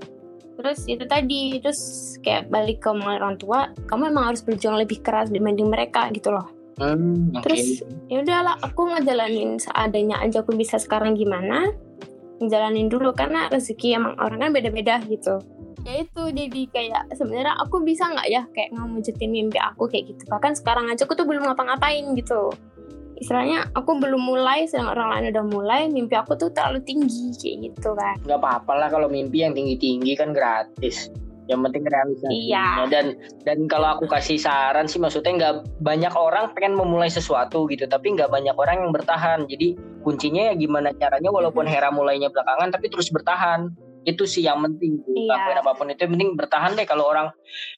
Terus 0.55 0.87
itu 0.87 1.03
tadi 1.03 1.59
terus 1.59 2.15
kayak 2.23 2.47
balik 2.47 2.79
ke 2.79 2.87
orang 2.87 3.35
tua, 3.35 3.75
kamu 3.91 4.07
emang 4.15 4.31
harus 4.31 4.39
berjuang 4.39 4.79
lebih 4.79 5.03
keras 5.03 5.27
dibanding 5.27 5.67
mereka 5.67 6.07
gitu 6.15 6.31
loh. 6.31 6.47
Hmm, 6.75 7.31
oke. 7.31 7.43
Terus 7.47 7.83
ya 8.11 8.19
udahlah 8.19 8.55
aku 8.59 8.91
ngejalanin 8.91 9.55
seadanya 9.59 10.19
aja 10.19 10.43
aku 10.43 10.55
bisa 10.55 10.75
sekarang 10.75 11.15
gimana? 11.15 11.71
Ngejalanin 12.43 12.91
dulu 12.91 13.15
karena 13.15 13.47
rezeki 13.47 13.95
emang 13.95 14.19
orang 14.19 14.43
kan 14.43 14.51
beda-beda 14.51 14.99
gitu. 15.07 15.39
Ya 15.87 16.01
itu 16.01 16.23
jadi 16.33 16.61
kayak 16.73 17.13
sebenarnya 17.15 17.55
aku 17.61 17.85
bisa 17.85 18.09
nggak 18.09 18.27
ya 18.27 18.43
kayak 18.51 18.73
ngewujudin 18.75 19.29
mimpi 19.31 19.59
aku 19.61 19.87
kayak 19.87 20.11
gitu? 20.11 20.27
Bahkan 20.27 20.57
sekarang 20.59 20.91
aja 20.91 21.07
aku 21.07 21.15
tuh 21.15 21.23
belum 21.23 21.47
ngapa-ngapain 21.47 22.11
gitu. 22.17 22.51
Istilahnya 23.15 23.71
aku 23.71 23.95
belum 23.95 24.19
mulai 24.19 24.67
sedang 24.67 24.91
orang 24.91 25.07
lain 25.15 25.31
udah 25.31 25.45
mulai 25.47 25.81
mimpi 25.87 26.19
aku 26.19 26.35
tuh 26.35 26.51
terlalu 26.51 26.83
tinggi 26.83 27.31
kayak 27.39 27.71
gitu 27.71 27.95
kan 27.95 28.19
nggak 28.27 28.39
apa-apa 28.43 28.73
lah 28.75 28.89
kalau 28.91 29.07
mimpi 29.07 29.39
yang 29.39 29.55
tinggi-tinggi 29.55 30.19
kan 30.19 30.35
gratis. 30.35 31.07
Yang 31.45 31.59
penting 31.69 31.83
realisasinya. 31.85 32.33
Iya. 32.33 32.67
Dan 32.89 33.05
dan 33.45 33.57
kalau 33.69 33.97
aku 33.99 34.09
kasih 34.09 34.41
saran 34.41 34.89
sih 34.89 34.97
maksudnya 34.97 35.33
nggak 35.37 35.55
banyak 35.81 36.13
orang 36.17 36.51
pengen 36.57 36.73
memulai 36.73 37.09
sesuatu 37.09 37.69
gitu, 37.69 37.85
tapi 37.85 38.17
nggak 38.17 38.33
banyak 38.33 38.55
orang 38.57 38.85
yang 38.85 38.91
bertahan. 38.91 39.45
Jadi 39.45 39.77
kuncinya 40.01 40.49
ya 40.49 40.53
gimana 40.57 40.93
caranya 40.97 41.29
walaupun 41.29 41.65
Hera 41.69 41.93
mulainya 41.93 42.33
belakangan 42.33 42.73
tapi 42.73 42.89
terus 42.89 43.13
bertahan. 43.13 43.69
Itu 44.05 44.23
sih 44.23 44.45
yang 44.45 44.61
penting. 44.61 45.01
tuh. 45.01 45.13
Iya. 45.17 45.59
Apa 45.59 45.73
pun 45.73 45.89
itu 45.89 46.05
yang 46.05 46.13
penting 46.13 46.37
bertahan 46.37 46.73
deh. 46.73 46.85
Kalau 46.85 47.05
orang 47.05 47.33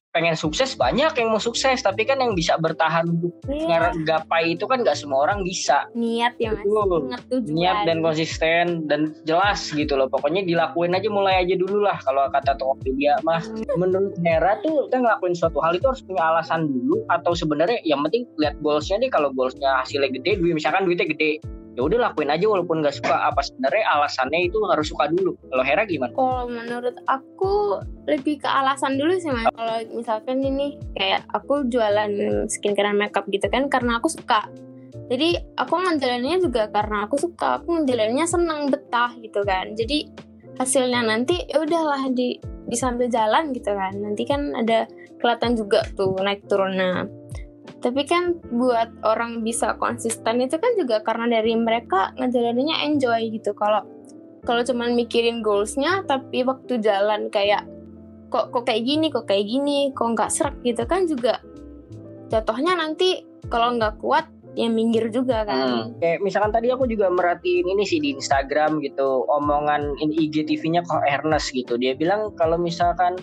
pengen 0.08 0.34
sukses 0.34 0.74
banyak 0.74 1.14
yang 1.14 1.30
mau 1.30 1.38
sukses, 1.38 1.78
tapi 1.78 2.02
kan 2.02 2.18
yang 2.18 2.34
bisa 2.34 2.58
bertahan 2.58 3.06
untuk 3.06 3.38
Iya, 3.46 3.94
gapai 4.02 4.58
itu 4.58 4.66
kan 4.66 4.82
nggak 4.82 4.98
semua 4.98 5.30
orang 5.30 5.46
bisa. 5.46 5.86
niat 5.94 6.34
ya 6.42 6.58
mas 6.58 6.64
Betul. 6.66 7.06
niat 7.46 7.86
dan 7.86 8.02
konsisten 8.02 8.90
dan 8.90 9.14
jelas 9.24 9.70
gitu 9.70 9.94
loh 9.94 10.10
pokoknya 10.10 10.42
dilakuin 10.42 10.94
aja 10.94 11.06
mulai 11.08 11.46
aja 11.46 11.54
dulu 11.54 11.86
lah 11.86 12.02
kalau 12.02 12.26
kata 12.34 12.58
Tokopedia 12.58 13.20
mah 13.22 13.44
menurut 13.78 14.18
Hera 14.26 14.58
tuh 14.62 14.90
kita 14.90 15.06
ngelakuin 15.06 15.36
suatu 15.38 15.62
hal 15.62 15.78
itu 15.78 15.86
harus 15.86 16.02
punya 16.02 16.24
alasan 16.24 16.66
dulu 16.66 17.06
atau 17.08 17.32
sebenarnya 17.34 17.78
yang 17.84 18.02
penting 18.02 18.26
lihat 18.38 18.58
goalsnya 18.60 18.98
deh 18.98 19.12
kalau 19.12 19.30
goalsnya 19.32 19.86
hasilnya 19.86 20.10
gede 20.12 20.42
duit 20.42 20.54
misalkan 20.56 20.84
duitnya 20.84 21.06
gede 21.08 21.38
ya 21.78 21.86
udah 21.86 22.10
lakuin 22.10 22.34
aja 22.34 22.50
walaupun 22.50 22.82
nggak 22.82 22.98
suka 22.98 23.30
apa 23.30 23.46
sebenarnya 23.46 23.86
alasannya 23.86 24.50
itu 24.50 24.58
harus 24.66 24.90
suka 24.90 25.06
dulu 25.14 25.38
kalau 25.46 25.62
Hera 25.62 25.86
gimana 25.86 26.10
Kalau 26.18 26.50
menurut 26.50 26.98
aku 27.06 27.78
lebih 28.10 28.42
ke 28.42 28.50
alasan 28.50 28.98
dulu 28.98 29.14
sih 29.22 29.30
mas. 29.30 29.46
Kalau 29.54 29.78
misalkan 29.94 30.42
ini 30.42 30.82
kayak 30.98 31.30
aku 31.30 31.70
jualan 31.70 32.10
skincare 32.50 32.90
dan 32.90 32.98
makeup 32.98 33.30
gitu 33.30 33.46
kan 33.52 33.70
karena 33.70 34.02
aku 34.02 34.10
suka. 34.10 34.50
Jadi 35.08 35.38
aku 35.54 35.78
ngejalaninnya 35.78 36.40
juga 36.42 36.66
karena 36.74 37.06
aku 37.06 37.16
suka. 37.22 37.62
Aku 37.62 37.84
ngejalaninnya 37.84 38.26
senang 38.26 38.74
betah 38.74 39.14
gitu 39.22 39.46
kan. 39.46 39.76
Jadi 39.78 40.08
hasilnya 40.58 41.06
nanti 41.06 41.46
ya 41.46 41.62
udahlah 41.62 42.10
di 42.10 42.42
di 42.42 42.76
sambil 42.76 43.06
jalan 43.12 43.54
gitu 43.54 43.76
kan. 43.76 43.94
Nanti 44.02 44.24
kan 44.26 44.56
ada 44.56 44.90
kelihatan 45.20 45.54
juga 45.60 45.84
tuh 45.94 46.16
naik 46.20 46.48
turunnya. 46.50 47.06
Tapi 47.78 48.02
kan 48.10 48.42
buat 48.50 48.90
orang 49.06 49.46
bisa 49.46 49.78
konsisten 49.78 50.42
itu 50.42 50.58
kan 50.58 50.74
juga 50.76 51.06
karena 51.06 51.40
dari 51.40 51.54
mereka 51.54 52.12
ngejalaninnya 52.18 52.90
enjoy 52.90 53.30
gitu. 53.30 53.54
Kalau 53.54 53.86
kalau 54.48 54.64
cuman 54.64 54.96
mikirin 54.96 55.44
goalsnya 55.44 56.08
tapi 56.08 56.48
waktu 56.48 56.80
jalan 56.80 57.28
kayak 57.28 57.68
kok 58.32 58.52
kok 58.52 58.64
kayak 58.64 58.84
gini 58.88 59.08
kok 59.12 59.28
kayak 59.28 59.46
gini 59.48 59.92
kok 59.92 60.16
nggak 60.16 60.32
serak 60.32 60.56
gitu 60.64 60.84
kan 60.88 61.08
juga 61.08 61.40
jatuhnya 62.32 62.76
nanti 62.76 63.24
kalau 63.48 63.76
nggak 63.76 64.00
kuat 64.04 64.28
ya 64.58 64.68
minggir 64.68 65.14
juga 65.14 65.46
kan 65.46 65.94
Kayak 66.02 66.20
misalkan 66.26 66.52
tadi 66.52 66.74
aku 66.74 66.90
juga 66.90 67.14
merhatiin 67.14 67.78
ini 67.78 67.86
sih 67.86 68.02
di 68.02 68.18
Instagram 68.18 68.82
gitu, 68.82 69.30
omongan 69.30 69.94
IGTV-nya 70.02 70.82
kok 70.82 71.06
Ernest 71.06 71.54
gitu. 71.54 71.78
Dia 71.78 71.94
bilang 71.94 72.34
kalau 72.34 72.58
misalkan 72.58 73.22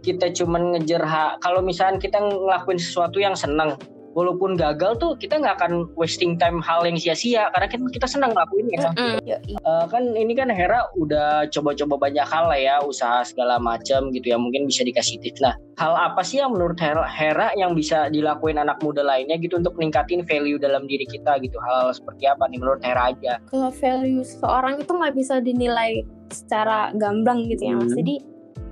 kita 0.00 0.32
cuman 0.32 0.76
ngejar 0.76 1.02
kalau 1.40 1.60
misalkan 1.60 2.00
kita 2.00 2.16
ngelakuin 2.18 2.80
sesuatu 2.80 3.20
yang 3.20 3.36
senang, 3.36 3.76
walaupun 4.10 4.58
gagal 4.58 4.98
tuh 4.98 5.14
kita 5.14 5.38
nggak 5.38 5.62
akan 5.62 5.86
wasting 5.94 6.34
time 6.34 6.58
hal 6.58 6.82
yang 6.82 6.98
sia-sia 6.98 7.46
karena 7.54 7.70
kita, 7.70 7.84
kita 7.94 8.06
senang 8.10 8.34
ngelakuinnya. 8.34 8.90
Mm-mm. 8.90 9.22
Yoi. 9.22 9.54
Eh, 9.54 9.84
kan 9.86 10.02
ini 10.18 10.34
kan 10.34 10.50
Hera 10.50 10.82
udah 10.98 11.46
coba-coba 11.54 12.10
banyak 12.10 12.26
hal 12.26 12.50
lah 12.50 12.58
ya, 12.58 12.76
usaha 12.82 13.22
segala 13.22 13.62
macam 13.62 14.10
gitu 14.10 14.34
ya, 14.34 14.38
mungkin 14.40 14.66
bisa 14.66 14.82
dikasih 14.82 15.22
tips. 15.22 15.38
Nah, 15.38 15.54
hal 15.78 15.94
apa 15.94 16.26
sih 16.26 16.42
yang 16.42 16.58
menurut 16.58 16.80
Hera, 16.82 17.06
Hera 17.06 17.54
yang 17.54 17.78
bisa 17.78 18.10
dilakuin 18.10 18.58
anak 18.58 18.82
muda 18.82 19.06
lainnya 19.06 19.38
gitu 19.38 19.62
untuk 19.62 19.78
ningkatin 19.78 20.26
value 20.26 20.58
dalam 20.58 20.90
diri 20.90 21.06
kita 21.06 21.38
gitu? 21.38 21.56
Hal 21.62 21.94
seperti 21.94 22.26
apa 22.26 22.50
nih 22.50 22.58
menurut 22.58 22.82
Hera 22.82 23.14
aja? 23.14 23.38
kalau 23.46 23.70
value 23.70 24.26
seseorang 24.26 24.82
itu 24.82 24.90
nggak 24.90 25.14
bisa 25.14 25.38
dinilai 25.38 26.02
secara 26.30 26.94
gamblang 26.94 27.46
gitu 27.50 27.62
ya 27.66 27.74
mas 27.74 27.90
Hmm. 27.90 27.98
jadi 28.02 28.14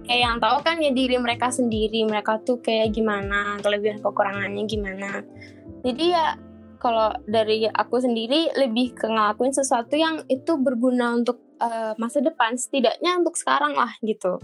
kayak 0.08 0.22
yang 0.24 0.36
tahu 0.40 0.56
kan 0.64 0.80
ya 0.80 0.90
diri 0.90 1.20
mereka 1.20 1.52
sendiri 1.52 2.08
mereka 2.08 2.40
tuh 2.40 2.64
kayak 2.64 2.96
gimana 2.96 3.60
kelebihan 3.60 4.00
kekurangannya 4.00 4.64
gimana. 4.64 5.20
Jadi 5.84 6.04
ya 6.16 6.34
kalau 6.80 7.12
dari 7.28 7.68
aku 7.68 8.00
sendiri 8.00 8.48
lebih 8.56 8.96
ke 8.96 9.04
ngelakuin 9.04 9.52
sesuatu 9.52 10.00
yang 10.00 10.24
itu 10.32 10.56
berguna 10.56 11.12
untuk 11.12 11.44
eh, 11.60 11.92
masa 12.00 12.24
depan 12.24 12.56
setidaknya 12.56 13.20
untuk 13.20 13.36
sekarang 13.36 13.76
lah 13.76 13.92
gitu. 14.00 14.40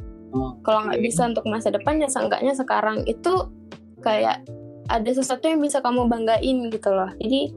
Kalau 0.67 0.81
nggak 0.91 1.01
bisa 1.01 1.31
untuk 1.31 1.47
masa 1.49 1.73
depan 1.73 2.03
ya 2.03 2.11
seenggaknya 2.11 2.53
sekarang 2.53 3.07
itu 3.09 3.49
kayak 4.05 4.45
ada 4.93 5.11
sesuatu 5.17 5.49
yang 5.49 5.65
bisa 5.65 5.81
kamu 5.81 6.11
banggain 6.11 6.69
gitu 6.69 6.91
loh. 6.93 7.09
Jadi 7.17 7.55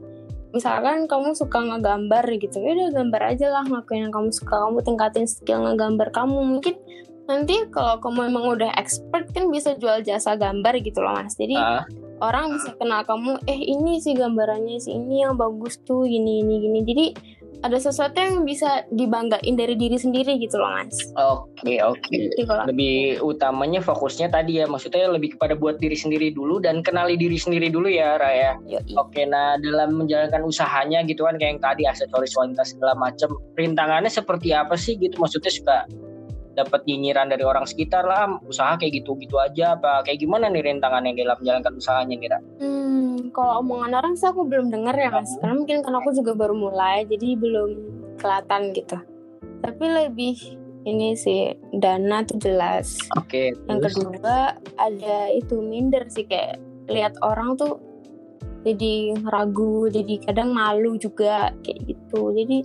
misalkan 0.56 1.04
kamu 1.04 1.36
suka 1.36 1.60
ngegambar 1.60 2.24
gitu 2.40 2.56
ya 2.64 2.72
udah 2.72 2.88
gambar 2.96 3.22
aja 3.36 3.52
lah 3.52 3.68
ngelakuin 3.68 4.08
yang 4.08 4.14
kamu 4.14 4.32
suka 4.32 4.64
kamu 4.64 4.80
tingkatin 4.80 5.26
skill 5.28 5.60
ngegambar 5.66 6.08
kamu. 6.14 6.38
Mungkin 6.56 6.74
nanti 7.28 7.68
kalau 7.68 8.00
kamu 8.00 8.32
emang 8.32 8.56
udah 8.56 8.72
expert 8.80 9.28
kan 9.36 9.52
bisa 9.52 9.76
jual 9.76 10.00
jasa 10.00 10.32
gambar 10.34 10.80
gitu 10.80 11.04
loh 11.04 11.12
mas 11.12 11.36
jadi 11.36 11.60
Ah. 11.60 11.84
orang 12.24 12.56
bisa 12.56 12.72
kenal 12.80 13.04
kamu 13.04 13.36
eh 13.44 13.60
ini 13.60 14.00
sih 14.00 14.16
gambarannya 14.16 14.80
sih 14.80 14.96
ini 14.96 15.22
yang 15.22 15.36
bagus 15.36 15.76
tuh 15.84 16.08
gini 16.08 16.40
gini 16.40 16.56
gini 16.58 16.80
jadi 16.82 17.06
ada 17.58 17.74
sesuatu 17.74 18.14
yang 18.14 18.46
bisa 18.46 18.86
dibanggain 18.94 19.58
dari 19.58 19.74
diri 19.74 19.98
sendiri 19.98 20.38
gitu 20.38 20.56
loh 20.56 20.70
mas 20.72 20.94
Oke 21.18 21.82
oke. 21.82 22.06
Gitu 22.06 22.46
kalau 22.46 22.70
Lebih 22.70 23.18
utamanya 23.20 23.82
fokusnya 23.82 24.30
tadi 24.30 24.62
ya, 24.62 24.70
maksudnya 24.70 25.10
lebih 25.10 25.34
kepada 25.34 25.58
buat 25.58 25.82
diri 25.82 25.98
sendiri 25.98 26.30
dulu 26.30 26.62
dan 26.62 26.86
kenali 26.86 27.18
diri 27.18 27.34
sendiri 27.34 27.66
dulu 27.66 27.90
ya, 27.90 28.14
Raya. 28.14 28.54
Yoi. 28.62 28.94
Oke, 28.94 29.26
nah 29.26 29.58
dalam 29.58 29.98
menjalankan 29.98 30.46
usahanya 30.46 31.02
gitu 31.02 31.26
kan 31.26 31.34
kayak 31.34 31.58
yang 31.58 31.62
tadi 31.62 31.82
aksesoris 31.90 32.30
wanita 32.38 32.62
segala 32.62 32.94
macam, 32.94 33.34
rintangannya 33.58 34.06
seperti 34.06 34.54
apa 34.54 34.78
sih 34.78 34.94
gitu? 34.94 35.18
Maksudnya 35.18 35.50
suka 35.50 35.76
dapat 36.58 36.82
nyinyiran 36.90 37.30
dari 37.30 37.46
orang 37.46 37.62
sekitar 37.62 38.02
lah, 38.02 38.42
usaha 38.42 38.74
kayak 38.74 38.98
gitu-gitu 38.98 39.38
aja 39.38 39.78
apa 39.78 40.02
kayak 40.02 40.18
gimana 40.18 40.50
nih 40.50 40.66
rintangannya 40.66 41.14
dalam 41.14 41.38
menjalankan 41.38 41.78
usahanya 41.78 42.14
nih, 42.18 42.28
Ra? 42.34 42.38
Hmm, 42.58 43.30
kalau 43.30 43.62
omongan 43.62 43.94
orang 43.94 44.14
sih 44.18 44.26
aku 44.26 44.42
belum 44.42 44.74
dengar 44.74 44.98
ya 44.98 45.14
mas, 45.14 45.30
karena 45.38 45.54
mungkin 45.54 45.86
karena 45.86 46.02
aku 46.02 46.10
juga 46.18 46.34
baru 46.34 46.58
mulai, 46.58 47.06
jadi 47.06 47.38
belum 47.38 47.70
kelihatan 48.18 48.74
gitu. 48.74 48.98
Tapi 49.62 49.84
lebih 49.86 50.34
ini 50.86 51.14
sih 51.14 51.54
dana 51.78 52.26
tuh 52.26 52.38
jelas. 52.42 52.98
Oke, 53.14 53.54
Yang 53.70 53.78
terus? 53.86 53.94
kedua 54.02 54.38
ada 54.80 55.18
itu 55.30 55.62
minder 55.62 56.06
sih 56.10 56.26
kayak 56.26 56.58
lihat 56.88 57.14
orang 57.22 57.54
tuh 57.54 57.78
jadi 58.66 59.14
ragu, 59.28 59.86
jadi 59.86 60.18
kadang 60.26 60.50
malu 60.50 60.98
juga 60.98 61.54
kayak 61.62 61.80
gitu. 61.86 62.34
Jadi 62.34 62.58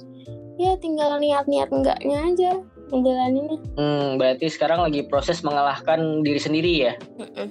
ya 0.58 0.78
tinggal 0.78 1.18
niat-niat 1.18 1.70
enggaknya 1.74 2.18
aja 2.30 2.52
menjalaninnya. 2.94 3.58
Hmm, 3.76 4.22
berarti 4.22 4.46
sekarang 4.54 4.86
lagi 4.86 5.02
proses 5.10 5.42
mengalahkan 5.42 6.22
diri 6.22 6.38
sendiri 6.38 6.72
ya? 6.90 6.94
Mm-mm. 7.18 7.50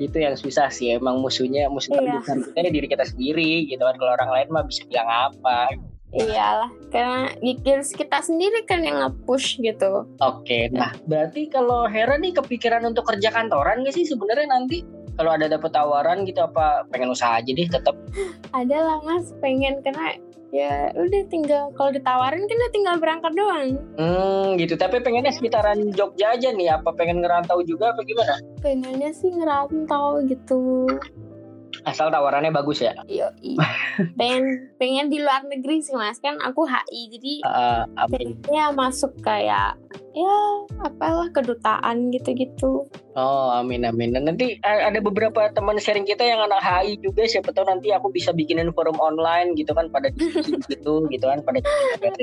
Itu 0.00 0.16
yang 0.16 0.38
susah 0.38 0.72
sih, 0.72 0.96
emang 0.96 1.20
musuhnya 1.20 1.68
musuh 1.68 1.92
Iya. 1.92 2.22
terbesar 2.22 2.36
kita 2.48 2.58
ya 2.64 2.70
diri 2.72 2.88
kita 2.88 3.04
sendiri 3.04 3.68
gitu 3.68 3.82
kan. 3.82 3.94
Kalau 3.98 4.12
orang 4.16 4.30
lain 4.32 4.48
mah 4.48 4.64
bisa 4.64 4.86
bilang 4.88 5.10
apa? 5.10 5.68
Iyalah, 6.16 6.70
karena 6.88 7.28
diri 7.44 7.82
kita 7.84 8.24
sendiri 8.24 8.64
kan 8.64 8.80
yang 8.80 9.04
nge-push 9.04 9.60
gitu. 9.60 10.08
Oke, 10.22 10.72
nah 10.72 10.94
berarti 11.04 11.50
kalau 11.52 11.84
Hera 11.90 12.16
nih 12.16 12.32
kepikiran 12.32 12.88
untuk 12.88 13.04
kerja 13.04 13.28
kantoran 13.28 13.84
gak 13.84 13.92
sih 13.92 14.08
sebenarnya 14.08 14.48
nanti? 14.48 14.80
Kalau 15.16 15.32
ada 15.32 15.48
dapet 15.48 15.72
tawaran 15.72 16.24
gitu 16.24 16.40
apa 16.44 16.88
pengen 16.92 17.12
usaha 17.12 17.36
aja 17.40 17.48
deh 17.48 17.68
tetap. 17.68 17.96
Ada 18.52 18.76
lah 18.80 18.98
mas, 19.04 19.32
pengen 19.44 19.80
karena 19.84 20.16
ya 20.56 20.88
udah 20.96 21.22
tinggal 21.28 21.68
kalau 21.76 21.92
ditawarin 21.92 22.48
kan 22.48 22.56
udah 22.56 22.72
tinggal 22.72 22.96
berangkat 22.96 23.32
doang. 23.36 23.68
Hmm 24.00 24.56
gitu, 24.56 24.72
tapi 24.80 25.04
pengennya 25.04 25.36
sekitaran 25.36 25.92
Jogja 25.92 26.32
aja 26.32 26.48
nih. 26.56 26.72
Apa 26.80 26.96
pengen 26.96 27.20
ngerantau 27.20 27.60
juga 27.60 27.92
apa 27.92 28.00
gimana? 28.08 28.40
Pengennya 28.64 29.12
sih 29.12 29.28
ngerantau 29.36 30.24
gitu. 30.24 30.88
Asal 31.84 32.08
tawarannya 32.08 32.50
bagus 32.50 32.80
ya. 32.80 32.96
Yoi. 33.04 33.60
pengen 34.18 34.72
pengen 34.80 35.06
di 35.12 35.20
luar 35.20 35.44
negeri 35.44 35.84
sih 35.84 35.92
mas 35.92 36.16
kan 36.18 36.40
aku 36.40 36.64
HI 36.64 37.02
jadi 37.12 37.34
Uh, 37.46 37.84
amin. 38.00 38.34
pengennya 38.42 38.72
masuk 38.72 39.12
kayak 39.20 39.76
ya 40.16 40.36
apalah 40.80 41.28
kedutaan 41.28 42.08
gitu-gitu. 42.08 42.88
Oh 43.12 43.48
amin 43.52 43.84
amin. 43.84 44.16
Dan 44.16 44.32
nanti 44.32 44.56
eh, 44.56 44.80
ada 44.80 44.96
beberapa 45.04 45.52
teman 45.52 45.76
sharing 45.76 46.08
kita 46.08 46.24
yang 46.24 46.40
anak 46.40 46.64
HI 46.64 46.96
juga. 47.04 47.28
Siapa 47.28 47.52
tahu 47.52 47.68
nanti 47.68 47.92
aku 47.92 48.08
bisa 48.08 48.32
bikinin 48.32 48.72
forum 48.72 48.96
online 48.96 49.52
gitu 49.60 49.76
kan 49.76 49.92
pada 49.92 50.08
diskusi 50.16 50.56
gitu 50.72 51.04
gitu 51.12 51.24
kan 51.28 51.44
pada 51.44 51.60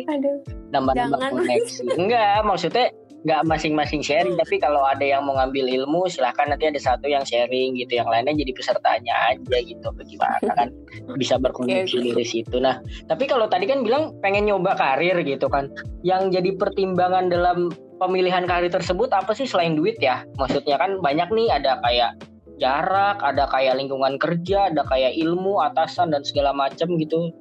nambah-nambah 0.74 1.20
koneksi. 1.22 1.86
Enggak, 1.94 2.42
maksudnya 2.50 2.90
nggak 3.24 3.42
masing-masing 3.48 4.04
sharing 4.04 4.36
tapi 4.36 4.60
kalau 4.60 4.84
ada 4.84 5.04
yang 5.04 5.24
mau 5.24 5.40
ngambil 5.40 5.72
ilmu 5.84 6.12
silahkan 6.12 6.44
nanti 6.52 6.68
ada 6.68 6.80
satu 6.80 7.08
yang 7.08 7.24
sharing 7.24 7.72
gitu 7.80 7.96
yang 8.04 8.08
lainnya 8.12 8.36
jadi 8.36 8.52
pesertanya 8.52 9.16
aja 9.32 9.58
gitu 9.64 9.88
bagaimana 9.96 10.52
kan 10.52 10.68
bisa 11.22 11.40
berkoneksi 11.40 11.88
Oke, 11.88 12.04
oke. 12.04 12.16
dari 12.20 12.28
situ 12.28 12.56
nah 12.60 12.84
tapi 13.08 13.24
kalau 13.32 13.48
tadi 13.48 13.64
kan 13.64 13.80
bilang 13.80 14.12
pengen 14.20 14.52
nyoba 14.52 14.76
karir 14.76 15.24
gitu 15.24 15.48
kan 15.48 15.72
yang 16.04 16.36
jadi 16.36 16.52
pertimbangan 16.60 17.32
dalam 17.32 17.72
pemilihan 18.04 18.44
karir 18.44 18.68
tersebut 18.68 19.10
apa 19.16 19.32
sih 19.32 19.48
selain 19.48 19.80
duit 19.80 19.96
ya 20.04 20.28
maksudnya 20.36 20.76
kan 20.76 21.00
banyak 21.00 21.32
nih 21.32 21.48
ada 21.56 21.80
kayak 21.80 22.20
jarak 22.60 23.18
ada 23.24 23.48
kayak 23.50 23.80
lingkungan 23.80 24.20
kerja 24.20 24.70
ada 24.70 24.84
kayak 24.92 25.16
ilmu 25.16 25.64
atasan 25.64 26.12
dan 26.12 26.22
segala 26.28 26.52
macam 26.52 27.00
gitu 27.00 27.32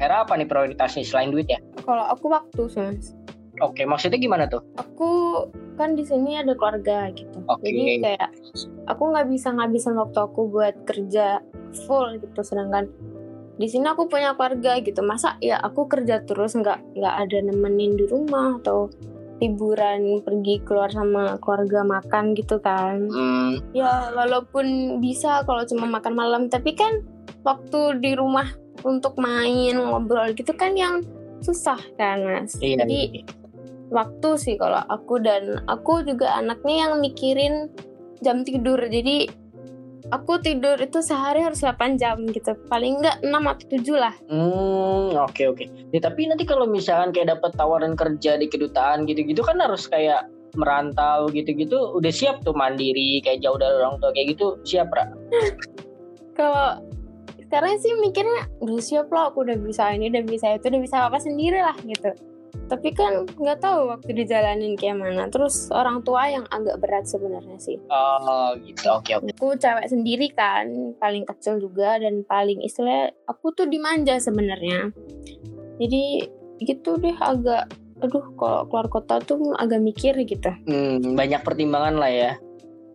Hera 0.00 0.24
apa 0.24 0.34
nih 0.34 0.48
prioritasnya 0.48 1.06
selain 1.06 1.30
duit 1.30 1.46
ya 1.46 1.62
kalau 1.84 2.04
aku 2.10 2.26
waktu 2.32 2.62
sih 2.68 2.82
mas. 2.82 3.14
Oke, 3.60 3.84
maksudnya 3.84 4.16
gimana 4.16 4.48
tuh? 4.48 4.64
Aku 4.80 5.44
kan 5.76 5.92
di 5.92 6.00
sini 6.00 6.40
ada 6.40 6.56
keluarga 6.56 7.12
gitu. 7.12 7.44
Oke. 7.44 7.68
Jadi 7.68 8.00
kayak 8.00 8.30
aku 8.88 9.12
nggak 9.12 9.28
bisa 9.28 9.52
ngabisin 9.52 10.00
waktu 10.00 10.16
aku 10.16 10.48
buat 10.48 10.74
kerja 10.88 11.44
full 11.84 12.16
gitu. 12.16 12.40
Sedangkan 12.40 12.88
di 13.60 13.68
sini 13.68 13.92
aku 13.92 14.08
punya 14.08 14.32
keluarga 14.32 14.80
gitu. 14.80 15.04
Masa 15.04 15.36
ya 15.44 15.60
aku 15.60 15.92
kerja 15.92 16.24
terus 16.24 16.56
nggak 16.56 16.96
nggak 16.96 17.14
ada 17.28 17.38
nemenin 17.44 18.00
di 18.00 18.08
rumah 18.08 18.56
atau 18.64 18.88
liburan 19.40 20.20
pergi 20.20 20.60
keluar 20.62 20.92
sama 20.92 21.40
keluarga 21.40 21.80
makan 21.82 22.36
gitu 22.36 22.60
kan. 22.60 23.08
Hmm, 23.08 23.58
Ya 23.72 24.12
walaupun 24.12 25.00
bisa 25.00 25.42
kalau 25.48 25.64
cuma 25.64 25.88
makan 25.88 26.14
malam 26.14 26.42
tapi 26.52 26.76
kan 26.76 27.00
waktu 27.42 27.98
di 28.04 28.12
rumah 28.14 28.46
untuk 28.84 29.16
main 29.16 29.76
ngobrol 29.80 30.32
gitu 30.36 30.52
kan 30.52 30.76
yang 30.76 31.00
susah 31.40 31.80
kan 31.96 32.20
mas. 32.20 32.52
iya. 32.60 32.84
Jadi 32.84 33.24
waktu 33.88 34.30
sih 34.36 34.54
kalau 34.60 34.84
aku 34.86 35.18
dan 35.24 35.64
aku 35.66 36.04
juga 36.04 36.36
anaknya 36.36 36.86
yang 36.86 36.92
mikirin 37.00 37.72
jam 38.20 38.44
tidur. 38.44 38.76
Jadi 38.76 39.26
aku 40.10 40.42
tidur 40.42 40.76
itu 40.82 40.98
sehari 41.00 41.40
harus 41.42 41.62
8 41.62 41.96
jam 41.96 42.18
gitu. 42.28 42.54
Paling 42.66 43.00
enggak 43.02 43.16
6 43.22 43.30
atau 43.30 43.66
7 43.66 43.94
lah. 43.96 44.14
Hmm, 44.26 45.14
oke 45.14 45.42
oke. 45.54 45.64
Ya, 45.94 46.00
tapi 46.02 46.26
nanti 46.26 46.44
kalau 46.44 46.66
misalkan 46.66 47.14
kayak 47.14 47.38
dapat 47.38 47.54
tawaran 47.54 47.94
kerja 47.94 48.36
di 48.36 48.46
kedutaan 48.50 49.06
gitu-gitu 49.06 49.40
kan 49.40 49.58
harus 49.62 49.86
kayak 49.86 50.26
merantau 50.58 51.30
gitu-gitu 51.30 51.94
udah 51.94 52.10
siap 52.10 52.42
tuh 52.42 52.50
mandiri 52.50 53.22
kayak 53.22 53.38
jauh 53.38 53.54
dari 53.54 53.70
orang 53.78 54.02
tua 54.02 54.10
kayak 54.10 54.34
gitu 54.34 54.58
siap 54.66 54.90
Ra? 54.90 55.06
Kalau 56.38 56.82
sekarang 57.38 57.78
sih 57.82 57.94
mikirnya 57.98 58.46
udah 58.62 58.78
siap 58.82 59.10
lah 59.10 59.30
aku 59.30 59.42
udah 59.46 59.58
bisa 59.58 59.90
ini 59.94 60.10
udah 60.10 60.22
bisa 60.26 60.54
itu 60.54 60.70
udah 60.70 60.82
bisa 60.82 60.96
apa 61.06 61.18
sendiri 61.18 61.58
lah 61.58 61.74
gitu 61.82 62.10
tapi 62.70 62.94
kan 62.94 63.26
nggak 63.26 63.58
tahu 63.58 63.90
waktu 63.90 64.14
dijalanin 64.14 64.78
kayak 64.78 64.94
mana 64.94 65.26
terus 65.26 65.66
orang 65.68 66.00
tua 66.00 66.24
yang 66.24 66.46
agak 66.48 66.78
berat 66.78 67.02
sebenarnya 67.02 67.58
sih 67.58 67.74
Oh 67.84 68.54
gitu 68.56 68.86
oke 68.88 69.10
oke. 69.12 69.26
aku 69.28 69.58
cewek 69.58 69.84
sendiri 69.84 70.30
kan 70.30 70.70
paling 70.96 71.26
kecil 71.26 71.58
juga 71.58 71.98
dan 71.98 72.22
paling 72.22 72.62
istilah 72.62 73.10
aku 73.26 73.50
tuh 73.50 73.66
dimanja 73.66 74.16
sebenarnya 74.16 74.94
jadi 75.76 76.30
gitu 76.60 76.94
deh 76.96 77.16
agak 77.18 77.66
aduh 77.98 78.22
kalau 78.32 78.64
keluar 78.64 78.86
kota 78.86 79.18
tuh 79.18 79.52
agak 79.54 79.82
mikir 79.82 80.14
gitu 80.20 80.48
Hmm, 80.64 81.12
banyak 81.12 81.42
pertimbangan 81.42 81.98
lah 81.98 82.08
ya. 82.08 82.32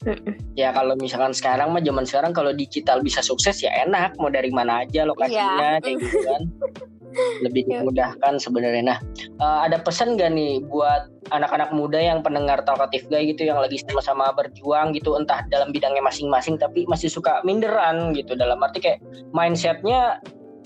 Mm-mm. 0.02 0.38
Ya 0.54 0.70
kalau 0.70 0.94
misalkan 0.96 1.30
sekarang 1.30 1.70
mah 1.70 1.82
zaman 1.82 2.06
sekarang 2.06 2.30
kalau 2.30 2.54
digital 2.54 3.02
bisa 3.02 3.20
sukses 3.20 3.58
ya 3.60 3.74
enak 3.82 4.14
mau 4.16 4.30
dari 4.30 4.50
mana 4.50 4.82
aja 4.82 5.02
lokasinya 5.02 5.78
Iya. 5.78 5.82
kayak 5.82 5.98
gitu 6.00 6.18
kan. 6.24 6.42
Lebih 7.44 7.62
Iya. 7.68 7.82
dimudahkan 7.82 8.34
sebenarnya. 8.40 8.84
Nah, 8.96 9.00
eh, 9.40 9.60
ada 9.72 9.80
pesan 9.80 10.16
gak 10.20 10.32
nih 10.34 10.64
buat 10.68 11.12
anak-anak 11.34 11.74
muda 11.74 11.98
yang 11.98 12.22
pendengar 12.22 12.62
talkative 12.68 13.10
guy 13.10 13.26
gitu 13.26 13.50
yang 13.50 13.58
lagi 13.58 13.82
sama-sama 13.82 14.30
berjuang 14.38 14.94
gitu 14.94 15.18
entah 15.18 15.42
dalam 15.50 15.74
bidangnya 15.74 16.06
masing-masing 16.06 16.62
tapi 16.62 16.86
masih 16.86 17.10
suka 17.10 17.42
minderan 17.42 18.14
gitu 18.14 18.38
dalam 18.38 18.62
arti 18.62 18.78
kayak 18.78 19.02
mindsetnya 19.34 20.22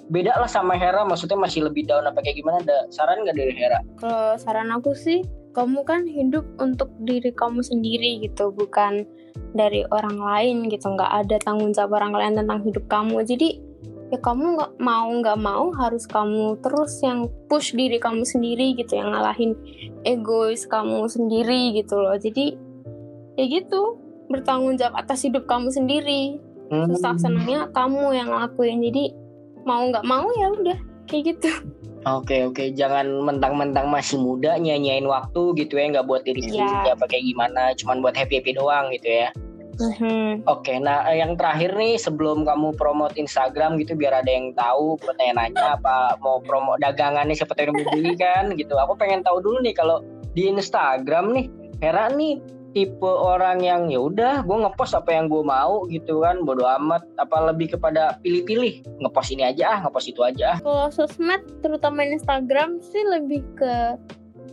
beda 0.09 0.35
lah 0.35 0.49
sama 0.49 0.75
Hera 0.75 1.05
maksudnya 1.05 1.37
masih 1.37 1.69
lebih 1.69 1.85
down 1.85 2.09
apa 2.09 2.19
kayak 2.25 2.41
gimana 2.41 2.59
ada 2.65 2.89
saran 2.89 3.23
gak 3.23 3.37
dari 3.37 3.53
Hera? 3.53 3.79
kalau 4.01 4.35
saran 4.41 4.73
aku 4.73 4.91
sih 4.97 5.21
kamu 5.53 5.85
kan 5.85 6.05
hidup 6.05 6.45
untuk 6.57 6.89
diri 7.05 7.29
kamu 7.33 7.61
sendiri 7.61 8.25
gitu 8.25 8.49
bukan 8.53 9.05
dari 9.53 9.85
orang 9.93 10.17
lain 10.17 10.57
gitu 10.69 10.93
nggak 10.93 11.25
ada 11.25 11.37
tanggung 11.41 11.73
jawab 11.73 12.01
orang 12.01 12.13
lain 12.13 12.33
tentang 12.41 12.59
hidup 12.65 12.85
kamu 12.89 13.21
jadi 13.25 13.61
ya 14.09 14.17
kamu 14.17 14.57
nggak 14.57 14.71
mau 14.81 15.05
nggak 15.05 15.37
mau 15.37 15.69
harus 15.73 16.05
kamu 16.05 16.57
terus 16.59 16.97
yang 17.01 17.29
push 17.45 17.73
diri 17.73 18.01
kamu 18.01 18.25
sendiri 18.25 18.73
gitu 18.73 18.97
yang 18.97 19.13
ngalahin 19.13 19.53
egois 20.01 20.65
kamu 20.65 21.05
sendiri 21.05 21.77
gitu 21.77 21.97
loh 21.97 22.17
jadi 22.17 22.57
ya 23.35 23.45
gitu 23.45 24.01
bertanggung 24.27 24.77
jawab 24.77 24.97
atas 24.97 25.23
hidup 25.23 25.45
kamu 25.45 25.69
sendiri 25.69 26.37
Hmm. 26.69 26.85
susah 26.85 27.17
senangnya 27.17 27.65
kamu 27.73 28.13
yang 28.13 28.29
ngelakuin 28.29 28.77
jadi 28.77 29.09
mau 29.65 29.89
nggak 29.89 30.05
mau 30.05 30.29
ya 30.37 30.53
udah 30.53 30.77
kayak 31.09 31.33
gitu 31.33 31.49
Oke 32.05 32.45
oke 32.45 32.77
jangan 32.77 33.09
mentang-mentang 33.25 33.89
masih 33.89 34.21
muda 34.21 34.53
nyanyain 34.55 35.01
waktu 35.03 35.57
gitu 35.57 35.75
ya 35.75 35.89
nggak 35.89 36.05
buat 36.05 36.21
diri 36.21 36.45
sendiri 36.45 36.85
Iya. 36.85 36.93
apa 36.93 37.09
kayak 37.09 37.25
gimana 37.25 37.73
cuman 37.73 38.05
buat 38.05 38.13
happy 38.13 38.37
happy 38.37 38.53
doang 38.53 38.93
gitu 38.93 39.09
ya. 39.09 39.33
Mhm. 39.79 40.43
Oke, 40.43 40.75
nah 40.83 41.07
eh, 41.07 41.23
yang 41.23 41.39
terakhir 41.39 41.71
nih 41.79 41.95
sebelum 41.95 42.43
kamu 42.43 42.75
promote 42.75 43.15
Instagram 43.15 43.79
gitu 43.79 43.95
biar 43.95 44.19
ada 44.19 44.27
yang 44.27 44.51
tahu 44.51 44.99
nanya 45.15 45.79
apa 45.79 46.19
mau 46.19 46.43
promo 46.43 46.75
dagangannya 46.83 47.31
seperti 47.31 47.71
yang 47.71 47.75
beli 47.75 48.13
kan 48.19 48.51
gitu. 48.59 48.75
Aku 48.75 48.99
pengen 48.99 49.23
tahu 49.23 49.39
dulu 49.39 49.63
nih 49.63 49.71
kalau 49.71 50.03
di 50.35 50.51
Instagram 50.51 51.31
nih 51.31 51.45
Hera 51.79 52.11
nih 52.11 52.43
tipe 52.73 53.09
orang 53.09 53.65
yang 53.65 53.89
ya 53.89 53.97
udah 53.97 54.45
gue 54.45 54.57
ngepost 54.61 54.93
apa 54.93 55.09
yang 55.09 55.25
gue 55.25 55.41
mau 55.41 55.89
gitu 55.89 56.21
kan 56.21 56.45
bodo 56.45 56.69
amat 56.69 57.01
apa 57.17 57.49
lebih 57.49 57.73
kepada 57.73 58.21
pilih-pilih 58.21 58.85
ngepost 59.01 59.33
ini 59.33 59.49
aja 59.49 59.73
ah 59.73 59.79
ngepost 59.85 60.13
itu 60.13 60.21
aja 60.21 60.53
ah 60.53 60.57
Kalau 60.61 60.87
sosmed, 60.93 61.41
terutama 61.65 62.05
Instagram 62.05 62.77
sih 62.83 63.01
lebih 63.09 63.41
ke 63.57 63.97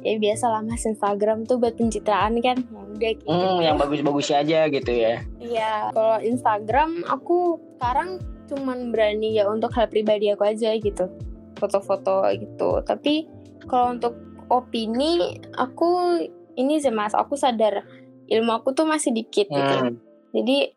ya 0.06 0.14
biasa 0.22 0.46
lah 0.46 0.62
mas 0.62 0.86
Instagram 0.86 1.42
tuh 1.50 1.58
buat 1.58 1.74
pencitraan 1.74 2.38
kan. 2.38 2.62
Ya 2.62 2.80
udah 2.86 3.12
gitu. 3.18 3.26
hmm, 3.26 3.58
yang 3.60 3.76
bagus-bagusnya 3.76 4.36
aja 4.46 4.58
gitu 4.70 4.92
ya 4.94 5.14
Iya. 5.42 5.90
Kalau 5.90 6.16
Instagram 6.22 7.02
aku 7.10 7.58
sekarang 7.76 8.22
cuman 8.46 8.94
berani 8.94 9.34
ya 9.34 9.50
untuk 9.50 9.74
hal 9.74 9.90
pribadi 9.90 10.30
aku 10.30 10.46
aja 10.46 10.70
gitu. 10.78 11.10
Foto-foto 11.58 12.22
gitu. 12.38 12.80
Tapi 12.86 13.26
kalau 13.66 13.98
untuk 13.98 14.14
opini 14.46 15.42
aku 15.58 16.22
ini 16.54 16.78
sih 16.78 16.94
mas, 16.94 17.12
aku 17.12 17.34
sadar 17.34 17.82
ilmu 18.30 18.62
aku 18.62 18.72
tuh 18.72 18.86
masih 18.86 19.10
dikit 19.10 19.50
gitu. 19.50 19.76
Hmm. 19.82 19.98
Jadi 20.30 20.72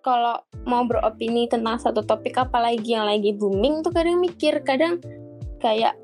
kalau 0.00 0.40
mau 0.64 0.86
beropini 0.86 1.50
tentang 1.50 1.76
satu 1.76 2.06
topik 2.06 2.38
apalagi 2.38 2.96
yang 2.96 3.04
lagi 3.04 3.34
booming 3.34 3.82
tuh 3.84 3.92
kadang 3.92 4.22
mikir, 4.22 4.62
kadang 4.62 5.02
kayak 5.58 5.98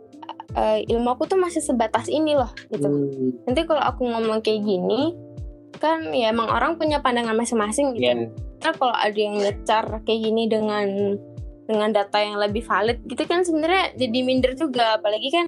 eh, 0.54 0.86
ilmu 0.88 1.14
aku 1.14 1.26
tuh 1.30 1.38
masih 1.38 1.60
sebatas 1.60 2.06
ini 2.10 2.38
loh 2.38 2.50
gitu. 2.70 2.86
Hmm. 2.86 3.30
Nanti 3.46 3.60
kalau 3.66 3.82
aku 3.82 4.06
ngomong 4.06 4.40
kayak 4.40 4.62
gini 4.62 5.14
kan 5.82 6.14
ya 6.14 6.30
emang 6.30 6.46
orang 6.48 6.78
punya 6.78 7.02
pandangan 7.02 7.34
masing-masing 7.34 7.98
gitu. 7.98 8.06
Iya. 8.06 8.30
Ntar 8.62 8.72
kalau 8.78 8.94
ada 8.94 9.18
yang 9.18 9.42
ngecar 9.42 9.84
kayak 10.06 10.20
gini 10.22 10.46
dengan 10.46 11.18
dengan 11.64 11.90
data 11.96 12.20
yang 12.20 12.36
lebih 12.36 12.64
valid 12.64 13.00
gitu 13.08 13.24
kan 13.24 13.40
sebenarnya 13.40 13.96
jadi 13.96 14.18
minder 14.20 14.52
juga 14.52 15.00
apalagi 15.00 15.32
kan 15.32 15.46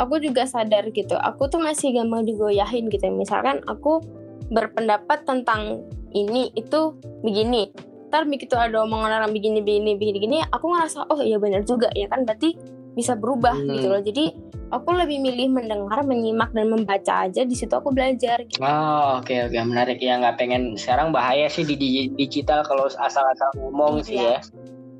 aku 0.00 0.16
juga 0.22 0.48
sadar 0.48 0.88
gitu 0.94 1.16
aku 1.18 1.50
tuh 1.52 1.60
masih 1.60 1.92
gampang 1.92 2.24
digoyahin 2.24 2.88
gitu 2.88 3.04
misalkan 3.12 3.60
aku 3.68 4.00
berpendapat 4.48 5.28
tentang 5.28 5.84
ini 6.16 6.48
itu 6.56 6.96
begini 7.20 7.68
ntar 8.08 8.24
begitu 8.24 8.56
ada 8.56 8.80
omongan 8.88 9.20
orang 9.20 9.32
begini 9.36 9.60
begini 9.60 10.00
begini 10.00 10.12
begini 10.16 10.36
aku 10.48 10.72
ngerasa 10.72 11.12
oh 11.12 11.20
iya 11.20 11.36
benar 11.36 11.60
juga 11.68 11.92
ya 11.92 12.08
kan 12.08 12.24
berarti 12.24 12.56
bisa 12.98 13.14
berubah 13.14 13.54
Hmm. 13.54 13.70
gitu 13.70 13.86
loh 13.86 14.02
jadi 14.02 14.34
aku 14.68 14.90
lebih 14.92 15.18
milih 15.18 15.48
mendengar 15.48 16.02
menyimak 16.02 16.50
dan 16.50 16.66
membaca 16.66 17.24
aja 17.24 17.40
di 17.40 17.54
situ 17.54 17.70
aku 17.70 17.88
belajar 17.88 18.42
gitu. 18.42 18.58
Oh 18.58 19.16
oke 19.16 19.32
oke 19.46 19.58
menarik 19.64 19.96
ya 19.96 20.18
nggak 20.18 20.36
pengen 20.36 20.74
sekarang 20.74 21.08
bahaya 21.08 21.46
sih 21.46 21.62
di 21.62 21.72
di- 21.72 22.10
digital 22.12 22.60
kalau 22.62 22.84
asal-asal 22.84 23.48
ngomong 23.56 24.02
sih 24.02 24.18
ya. 24.18 24.36
iya 24.36 24.40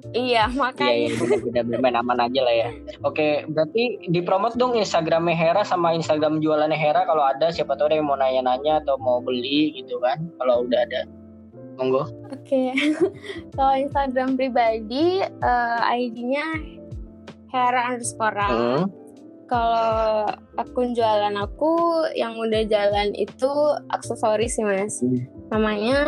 Iya 0.08 0.44
makanya 0.48 0.94
iya 1.04 1.20
udah 1.20 1.38
udah 1.44 1.62
bermain 1.66 1.92
aman 1.92 2.16
aja 2.22 2.40
lah 2.40 2.54
ya. 2.56 2.68
Oke 3.04 3.44
berarti 3.44 4.08
dipromot 4.08 4.56
dong 4.56 4.72
Instagramnya 4.72 5.36
Hera 5.36 5.62
sama 5.62 5.92
Instagram 5.92 6.40
jualannya 6.40 6.72
Hera 6.74 7.04
kalau 7.04 7.20
ada 7.20 7.52
siapa 7.52 7.76
tahu 7.76 7.92
ada 7.92 8.00
yang 8.00 8.08
mau 8.08 8.16
nanya-nanya 8.16 8.80
atau 8.80 8.96
mau 8.96 9.20
beli 9.20 9.68
gitu 9.74 10.00
kan 10.00 10.16
kalau 10.40 10.64
udah 10.64 10.80
ada. 10.80 11.04
Monggo. 11.76 12.08
Oke, 12.26 12.72
kalau 13.54 13.74
Instagram 13.76 14.34
pribadi 14.34 15.20
eh, 15.20 15.80
ID-nya 15.84 16.46
Hera 17.48 17.92
underscore. 17.92 18.36
Hmm. 18.36 18.84
Kalau 19.48 20.28
akun 20.60 20.92
jualan 20.92 21.32
aku 21.40 22.04
yang 22.12 22.36
udah 22.36 22.68
jalan 22.68 23.16
itu 23.16 23.48
aksesoris 23.88 24.60
sih 24.60 24.64
mas. 24.64 25.00
Hmm. 25.00 25.24
Namanya 25.48 26.00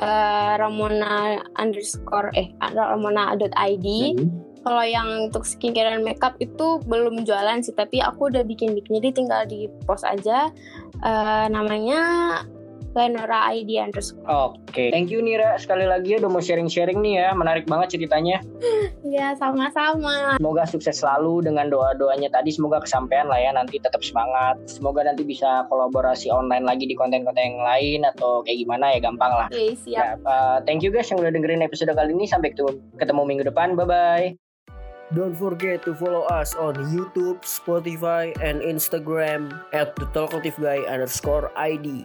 eh, 0.00 0.52
Ramona 0.56 1.36
underscore 1.60 2.32
eh 2.32 2.48
Ramona.id. 2.60 3.86
Hmm. 4.16 4.28
Kalau 4.58 4.84
yang 4.84 5.30
untuk 5.30 5.48
skincare 5.48 5.96
dan 5.96 6.04
makeup 6.04 6.36
itu 6.40 6.82
belum 6.84 7.24
jualan 7.24 7.62
sih, 7.62 7.72
tapi 7.72 8.02
aku 8.04 8.28
udah 8.28 8.42
bikin-bikin 8.44 9.00
jadi 9.00 9.08
tinggal 9.14 9.42
di 9.44 9.68
post 9.84 10.08
aja. 10.08 10.48
Eh, 11.04 11.46
namanya 11.52 12.00
Lenora 12.98 13.46
ID 13.54 13.78
underscore. 13.78 14.26
Oke, 14.26 14.90
thank 14.90 15.14
you 15.14 15.22
Nira 15.22 15.54
sekali 15.54 15.86
lagi 15.86 16.18
ya 16.18 16.18
udah 16.18 16.30
mau 16.34 16.42
sharing-sharing 16.42 16.98
nih 16.98 17.14
ya, 17.22 17.28
menarik 17.38 17.70
banget 17.70 17.94
ceritanya. 17.94 18.42
Ya 19.06 19.32
sama-sama. 19.38 20.36
Semoga 20.36 20.66
sukses 20.66 20.98
selalu 20.98 21.46
dengan 21.46 21.70
doa-doanya 21.70 22.34
tadi. 22.34 22.50
Semoga 22.50 22.82
kesampaian 22.82 23.30
lah 23.30 23.38
ya. 23.38 23.54
Nanti 23.54 23.78
tetap 23.78 24.02
semangat. 24.02 24.58
Semoga 24.66 25.06
nanti 25.06 25.22
bisa 25.22 25.64
kolaborasi 25.70 26.28
online 26.34 26.66
lagi 26.66 26.84
di 26.84 26.98
konten-konten 26.98 27.40
yang 27.40 27.62
lain 27.62 28.00
atau 28.04 28.42
kayak 28.42 28.58
gimana 28.66 28.90
ya 28.92 28.98
gampang 28.98 29.32
lah. 29.32 29.48
Oke, 29.48 29.78
siap. 29.78 30.18
Ya, 30.18 30.28
uh, 30.28 30.58
thank 30.66 30.82
you 30.82 30.90
guys 30.90 31.06
yang 31.08 31.22
udah 31.22 31.30
dengerin 31.30 31.62
episode 31.62 31.94
kali 31.94 32.12
ini. 32.12 32.26
Sampai 32.26 32.52
ketemu, 32.52 32.82
ketemu 32.98 33.22
minggu 33.22 33.44
depan. 33.46 33.78
Bye 33.78 33.86
bye. 33.86 34.26
Don't 35.16 35.32
forget 35.32 35.80
to 35.88 35.96
follow 35.96 36.28
us 36.28 36.52
on 36.52 36.76
YouTube, 36.92 37.40
Spotify, 37.40 38.28
and 38.44 38.60
Instagram 38.60 39.56
at 39.72 39.96
the 39.96 40.04
Talkative 40.12 40.60
Guy 40.60 40.84
underscore 40.84 41.48
ID. 41.56 42.04